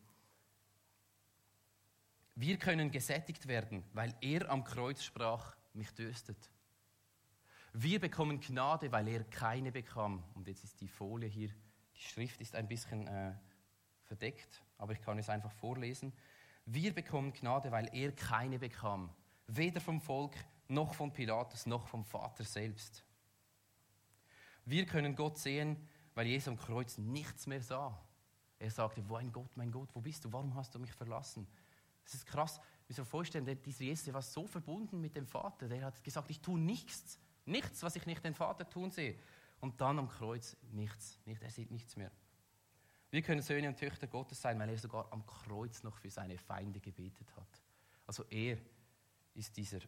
Wir 2.35 2.59
können 2.59 2.91
gesättigt 2.91 3.49
werden, 3.49 3.83
weil 3.95 4.15
er 4.21 4.51
am 4.51 4.63
Kreuz 4.63 5.03
sprach, 5.03 5.57
mich 5.73 5.91
dürstet. 5.95 6.51
Wir 7.77 7.99
bekommen 7.99 8.39
Gnade, 8.39 8.93
weil 8.93 9.09
er 9.09 9.25
keine 9.25 9.73
bekam. 9.73 10.23
Und 10.35 10.47
jetzt 10.47 10.63
ist 10.63 10.81
die 10.81 10.87
Folie 10.87 11.29
hier, 11.29 11.49
die 11.49 12.01
Schrift 12.01 12.41
ist 12.41 12.55
ein 12.55 12.69
bisschen 12.69 13.09
äh, 13.09 13.35
verdeckt, 14.05 14.63
aber 14.79 14.93
ich 14.93 15.01
kann 15.01 15.19
es 15.19 15.29
einfach 15.29 15.51
vorlesen. 15.51 16.13
Wir 16.67 16.95
bekommen 16.95 17.33
Gnade, 17.33 17.73
weil 17.73 17.91
er 17.93 18.13
keine 18.13 18.61
bekam. 18.61 19.11
Weder 19.49 19.81
vom 19.81 20.01
Volk, 20.01 20.37
noch 20.69 20.95
von 20.95 21.13
Pilatus, 21.13 21.67
noch 21.67 21.89
vom 21.89 22.05
Vater 22.05 22.45
selbst. 22.45 23.05
Wir 24.65 24.87
können 24.87 25.17
Gott 25.17 25.39
sehen, 25.39 25.77
weil 26.15 26.29
Jesus 26.29 26.47
am 26.47 26.57
Kreuz 26.57 26.97
nichts 26.97 27.49
mehr 27.49 27.61
sah. 27.61 28.01
Er 28.61 28.71
sagte, 28.71 29.03
mein 29.03 29.33
Gott, 29.33 29.51
mein 29.57 29.73
Gott, 29.73 29.89
wo 29.95 30.01
bist 30.01 30.25
du? 30.25 30.33
Warum 30.33 30.55
hast 30.55 30.73
du 30.77 30.79
mich 30.79 30.93
verlassen? 30.93 31.45
Es 32.05 32.15
ist 32.15 32.25
krass, 32.25 32.61
wie 32.87 32.93
so 32.93 33.05
vorstellen, 33.05 33.45
dieser 33.65 33.83
Jesus 33.83 34.15
war 34.15 34.23
so 34.23 34.47
verbunden 34.47 35.01
mit 35.01 35.17
dem 35.17 35.27
Vater. 35.27 35.67
Der 35.67 35.87
hat 35.87 36.05
gesagt, 36.05 36.31
ich 36.31 36.41
tue 36.41 36.61
nichts. 36.61 37.19
Nichts, 37.47 37.83
was 37.83 37.97
ich 37.97 38.07
nicht 38.07 38.25
den 38.25 38.35
Vater 38.35 38.69
tun 38.69 38.91
sehe. 38.91 39.19
Und 39.61 39.81
dann 39.81 39.99
am 39.99 40.09
Kreuz 40.09 40.57
nichts. 40.73 41.21
Nicht, 41.25 41.43
er 41.43 41.51
sieht 41.51 41.71
nichts 41.71 41.97
mehr. 41.97 42.11
Wir 43.11 43.23
können 43.23 43.43
Söhne 43.43 43.69
und 43.69 43.79
Töchter 43.79 44.07
Gottes 44.07 44.41
sein, 44.41 44.59
weil 44.59 44.69
er 44.69 44.79
sogar 44.79 45.13
am 45.13 45.25
Kreuz 45.25 45.83
noch 45.83 45.97
für 45.97 46.11
seine 46.11 46.37
Feinde 46.37 46.81
gebetet 46.81 47.35
hat. 47.37 47.63
Also 48.07 48.25
er 48.25 48.59
ist 49.35 49.57
dieser 49.57 49.79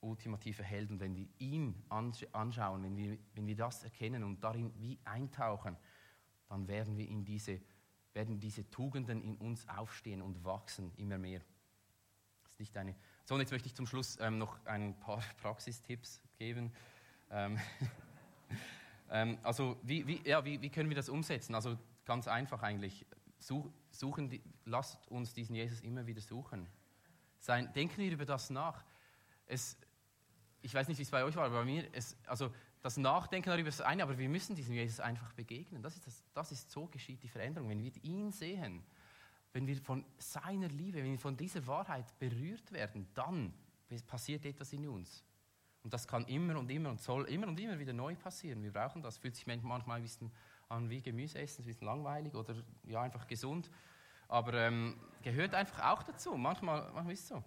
ultimative 0.00 0.62
Held. 0.62 0.90
Und 0.90 1.00
wenn 1.00 1.14
wir 1.14 1.26
ihn 1.38 1.82
anschauen, 1.88 2.82
wenn 2.82 2.96
wir, 2.96 3.18
wenn 3.34 3.46
wir 3.46 3.56
das 3.56 3.82
erkennen 3.82 4.22
und 4.22 4.42
darin 4.42 4.72
wie 4.78 4.98
eintauchen, 5.04 5.76
dann 6.48 6.68
werden 6.68 6.96
wir 6.96 7.08
in 7.08 7.24
diese, 7.24 7.60
werden 8.12 8.38
diese 8.38 8.68
Tugenden 8.70 9.22
in 9.22 9.36
uns 9.36 9.66
aufstehen 9.68 10.22
und 10.22 10.44
wachsen 10.44 10.92
immer 10.96 11.18
mehr. 11.18 11.40
Das 12.44 12.52
ist 12.52 12.60
nicht 12.60 12.76
eine 12.76 12.94
so, 13.28 13.34
und 13.34 13.40
jetzt 13.40 13.50
möchte 13.50 13.66
ich 13.66 13.74
zum 13.74 13.88
Schluss 13.88 14.18
ähm, 14.20 14.38
noch 14.38 14.64
ein 14.66 14.98
paar 15.00 15.18
Praxistipps 15.42 16.22
geben. 16.38 16.72
Ähm, 17.30 17.58
ähm, 19.10 19.38
also, 19.42 19.76
wie, 19.82 20.06
wie, 20.06 20.20
ja, 20.28 20.44
wie, 20.44 20.60
wie, 20.60 20.70
können 20.70 20.88
wir 20.88 20.96
das 20.96 21.08
umsetzen? 21.08 21.54
Also, 21.54 21.78
ganz 22.04 22.28
einfach 22.28 22.62
eigentlich. 22.62 23.06
Such, 23.38 23.66
suchen 23.90 24.30
die, 24.30 24.42
lasst 24.64 25.06
uns 25.08 25.32
diesen 25.34 25.54
Jesus 25.54 25.80
immer 25.80 26.06
wieder 26.06 26.20
suchen. 26.20 26.66
Sein, 27.38 27.72
denken 27.74 27.98
wir 27.98 28.10
über 28.10 28.24
das 28.24 28.50
nach. 28.50 28.84
Es, 29.46 29.76
ich 30.62 30.74
weiß 30.74 30.88
nicht, 30.88 30.98
wie 30.98 31.02
es 31.02 31.10
bei 31.10 31.22
euch 31.22 31.36
war, 31.36 31.44
aber 31.44 31.60
bei 31.60 31.64
mir, 31.64 31.88
es, 31.92 32.16
also 32.26 32.52
das 32.82 32.96
Nachdenken 32.96 33.50
darüber 33.50 33.68
ist 33.68 33.82
eine, 33.82 34.02
aber 34.02 34.16
wir 34.16 34.28
müssen 34.28 34.54
diesem 34.54 34.74
Jesus 34.74 35.00
einfach 35.00 35.32
begegnen. 35.32 35.82
Das 35.82 35.96
ist, 35.96 36.06
das, 36.06 36.24
das 36.34 36.52
ist 36.52 36.70
so 36.70 36.86
geschieht 36.86 37.22
die 37.22 37.28
Veränderung. 37.28 37.68
Wenn 37.68 37.82
wir 37.82 37.92
ihn 38.04 38.32
sehen, 38.32 38.82
wenn 39.52 39.66
wir 39.66 39.76
von 39.76 40.04
seiner 40.18 40.68
Liebe, 40.68 40.98
wenn 40.98 41.10
wir 41.10 41.18
von 41.18 41.36
dieser 41.36 41.66
Wahrheit 41.66 42.18
berührt 42.18 42.70
werden, 42.72 43.08
dann 43.14 43.52
passiert 44.06 44.44
etwas 44.44 44.72
in 44.72 44.86
uns. 44.88 45.24
Und 45.86 45.92
das 45.92 46.08
kann 46.08 46.24
immer 46.24 46.58
und 46.58 46.68
immer 46.68 46.90
und 46.90 47.00
soll 47.00 47.26
immer 47.26 47.46
und 47.46 47.60
immer 47.60 47.78
wieder 47.78 47.92
neu 47.92 48.16
passieren. 48.16 48.60
Wir 48.60 48.72
brauchen 48.72 49.02
das. 49.02 49.18
Fühlt 49.18 49.36
sich 49.36 49.46
manchmal 49.46 49.80
ein 49.88 50.02
bisschen 50.02 50.32
an 50.68 50.90
wie 50.90 51.00
Gemüse 51.00 51.38
essen, 51.38 51.62
ein 51.62 51.66
bisschen 51.66 51.86
langweilig 51.86 52.34
oder 52.34 52.56
ja, 52.88 53.02
einfach 53.02 53.28
gesund. 53.28 53.70
Aber 54.26 54.54
ähm, 54.54 54.96
gehört 55.22 55.54
einfach 55.54 55.84
auch 55.84 56.02
dazu. 56.02 56.36
Manchmal, 56.36 56.90
manchmal 56.92 57.12
ist 57.12 57.20
es 57.20 57.28
so. 57.28 57.44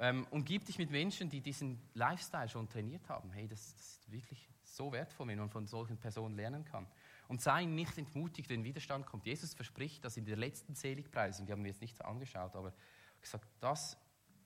Ähm, 0.00 0.26
umgib 0.30 0.64
dich 0.64 0.76
mit 0.76 0.90
Menschen, 0.90 1.30
die 1.30 1.40
diesen 1.40 1.80
Lifestyle 1.94 2.48
schon 2.48 2.68
trainiert 2.68 3.08
haben. 3.08 3.30
Hey, 3.30 3.46
das, 3.46 3.76
das 3.76 3.86
ist 3.86 4.10
wirklich 4.10 4.50
so 4.64 4.90
wertvoll, 4.90 5.28
wenn 5.28 5.38
man 5.38 5.48
von 5.48 5.68
solchen 5.68 5.98
Personen 5.98 6.34
lernen 6.34 6.64
kann. 6.64 6.88
Und 7.28 7.42
sei 7.42 7.64
nicht 7.64 7.96
entmutigt, 7.96 8.50
wenn 8.50 8.64
Widerstand 8.64 9.06
kommt. 9.06 9.24
Jesus 9.24 9.54
verspricht, 9.54 10.04
dass 10.04 10.16
in 10.16 10.24
der 10.24 10.36
letzten 10.36 10.74
Seligpreisung, 10.74 11.46
die 11.46 11.52
haben 11.52 11.62
wir 11.62 11.70
jetzt 11.70 11.80
nicht 11.80 12.04
angeschaut, 12.04 12.56
aber 12.56 12.72
gesagt, 13.20 13.46
das 13.60 13.96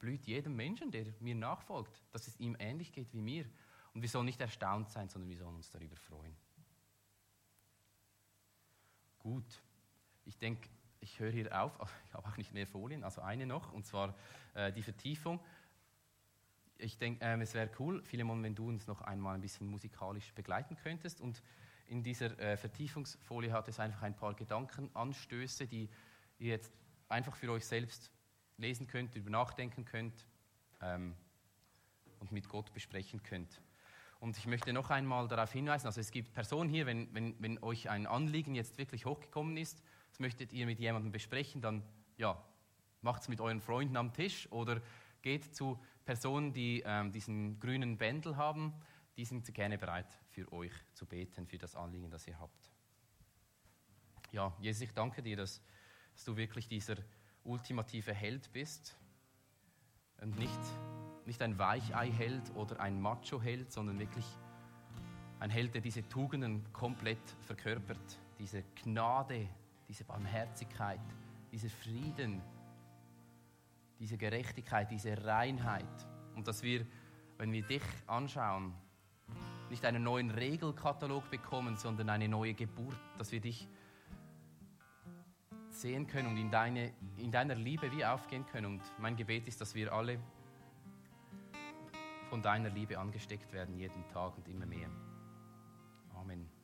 blüht 0.00 0.26
jedem 0.26 0.56
Menschen, 0.56 0.90
der 0.90 1.06
mir 1.20 1.36
nachfolgt, 1.36 2.02
dass 2.10 2.26
es 2.26 2.40
ihm 2.40 2.56
ähnlich 2.58 2.92
geht 2.92 3.12
wie 3.12 3.20
mir. 3.20 3.44
Und 3.94 4.02
wir 4.02 4.08
sollen 4.08 4.26
nicht 4.26 4.40
erstaunt 4.40 4.88
sein, 4.88 5.08
sondern 5.08 5.30
wir 5.30 5.36
sollen 5.36 5.54
uns 5.54 5.70
darüber 5.70 5.96
freuen. 5.96 6.34
Gut, 9.18 9.62
ich 10.24 10.38
denke, 10.38 10.68
ich 11.00 11.20
höre 11.20 11.30
hier 11.30 11.62
auf. 11.62 11.72
Ich 12.06 12.14
habe 12.14 12.26
auch 12.26 12.36
nicht 12.36 12.52
mehr 12.52 12.66
Folien, 12.66 13.04
also 13.04 13.20
eine 13.20 13.46
noch, 13.46 13.72
und 13.72 13.86
zwar 13.86 14.14
äh, 14.54 14.72
die 14.72 14.82
Vertiefung. 14.82 15.38
Ich 16.78 16.98
denke, 16.98 17.24
äh, 17.24 17.40
es 17.40 17.54
wäre 17.54 17.70
cool, 17.78 18.02
Philemon, 18.02 18.42
wenn 18.42 18.54
du 18.54 18.68
uns 18.68 18.86
noch 18.86 19.02
einmal 19.02 19.34
ein 19.34 19.40
bisschen 19.40 19.68
musikalisch 19.68 20.32
begleiten 20.34 20.76
könntest. 20.76 21.20
Und 21.20 21.42
in 21.86 22.02
dieser 22.02 22.38
äh, 22.38 22.56
Vertiefungsfolie 22.56 23.52
hat 23.52 23.68
es 23.68 23.78
einfach 23.78 24.02
ein 24.02 24.16
paar 24.16 24.34
Gedankenanstöße, 24.34 25.66
die 25.66 25.88
ihr 26.38 26.48
jetzt 26.48 26.72
einfach 27.08 27.36
für 27.36 27.50
euch 27.52 27.66
selbst 27.66 28.10
lesen 28.60 28.86
könnt, 28.86 29.14
über 29.16 29.30
nachdenken 29.30 29.84
könnt 29.84 30.26
ähm, 30.80 31.14
und 32.18 32.32
mit 32.32 32.48
Gott 32.48 32.72
besprechen 32.72 33.22
könnt. 33.22 33.60
Und 34.20 34.36
ich 34.36 34.46
möchte 34.46 34.72
noch 34.72 34.90
einmal 34.90 35.28
darauf 35.28 35.52
hinweisen, 35.52 35.86
also 35.86 36.00
es 36.00 36.10
gibt 36.10 36.34
Personen 36.34 36.68
hier, 36.68 36.86
wenn, 36.86 37.12
wenn, 37.14 37.34
wenn 37.38 37.62
euch 37.62 37.88
ein 37.88 38.06
Anliegen 38.06 38.54
jetzt 38.54 38.76
wirklich 38.76 39.06
hochgekommen 39.06 39.56
ist, 39.56 39.82
das 40.10 40.20
möchtet 40.20 40.52
ihr 40.52 40.66
mit 40.66 40.78
jemandem 40.78 41.10
besprechen, 41.10 41.62
dann 41.62 41.82
ja, 42.18 42.42
macht 43.00 43.22
es 43.22 43.28
mit 43.28 43.40
euren 43.40 43.60
Freunden 43.60 43.96
am 43.96 44.12
Tisch 44.12 44.50
oder 44.52 44.82
geht 45.22 45.54
zu 45.54 45.80
Personen, 46.04 46.52
die 46.52 46.82
ähm, 46.84 47.12
diesen 47.12 47.58
grünen 47.60 47.96
Bändel 47.96 48.36
haben 48.36 48.74
die 49.20 49.26
sind 49.26 49.52
gerne 49.52 49.76
bereit, 49.76 50.18
für 50.30 50.50
euch 50.50 50.72
zu 50.94 51.04
beten, 51.04 51.46
für 51.46 51.58
das 51.58 51.76
Anliegen, 51.76 52.10
das 52.10 52.26
ihr 52.26 52.40
habt. 52.40 52.70
Ja, 54.32 54.56
Jesus, 54.60 54.80
ich 54.80 54.94
danke 54.94 55.22
dir, 55.22 55.36
dass, 55.36 55.60
dass 56.14 56.24
du 56.24 56.36
wirklich 56.36 56.68
dieser 56.68 56.96
ultimative 57.44 58.12
Held 58.12 58.52
bist 58.52 58.96
und 60.20 60.38
nicht, 60.38 60.60
nicht 61.26 61.40
ein 61.42 61.58
Weichei-Held 61.58 62.54
oder 62.54 62.80
ein 62.80 63.00
Macho-Held, 63.00 63.72
sondern 63.72 63.98
wirklich 63.98 64.24
ein 65.40 65.50
Held, 65.50 65.74
der 65.74 65.80
diese 65.80 66.06
Tugenden 66.08 66.70
komplett 66.72 67.18
verkörpert, 67.46 68.18
diese 68.38 68.62
Gnade, 68.82 69.48
diese 69.88 70.04
Barmherzigkeit, 70.04 71.00
dieser 71.50 71.70
Frieden, 71.70 72.42
diese 73.98 74.16
Gerechtigkeit, 74.16 74.90
diese 74.90 75.24
Reinheit. 75.24 75.84
Und 76.34 76.46
dass 76.46 76.62
wir, 76.62 76.86
wenn 77.38 77.52
wir 77.52 77.62
dich 77.62 77.82
anschauen, 78.06 78.74
nicht 79.70 79.84
einen 79.84 80.02
neuen 80.02 80.30
Regelkatalog 80.30 81.30
bekommen, 81.30 81.76
sondern 81.76 82.10
eine 82.10 82.28
neue 82.28 82.54
Geburt, 82.54 82.98
dass 83.18 83.32
wir 83.32 83.40
dich 83.40 83.68
sehen 85.80 86.06
können 86.06 86.28
und 86.28 86.36
in, 86.36 86.50
deine, 86.50 86.92
in 87.16 87.32
deiner 87.32 87.54
Liebe 87.54 87.90
wie 87.92 88.04
aufgehen 88.04 88.44
können. 88.46 88.66
Und 88.66 88.82
mein 88.98 89.16
Gebet 89.16 89.48
ist, 89.48 89.60
dass 89.60 89.74
wir 89.74 89.92
alle 89.92 90.18
von 92.28 92.42
deiner 92.42 92.70
Liebe 92.70 92.98
angesteckt 92.98 93.52
werden, 93.52 93.76
jeden 93.76 94.06
Tag 94.08 94.36
und 94.36 94.46
immer 94.48 94.66
mehr. 94.66 94.88
Amen. 96.14 96.59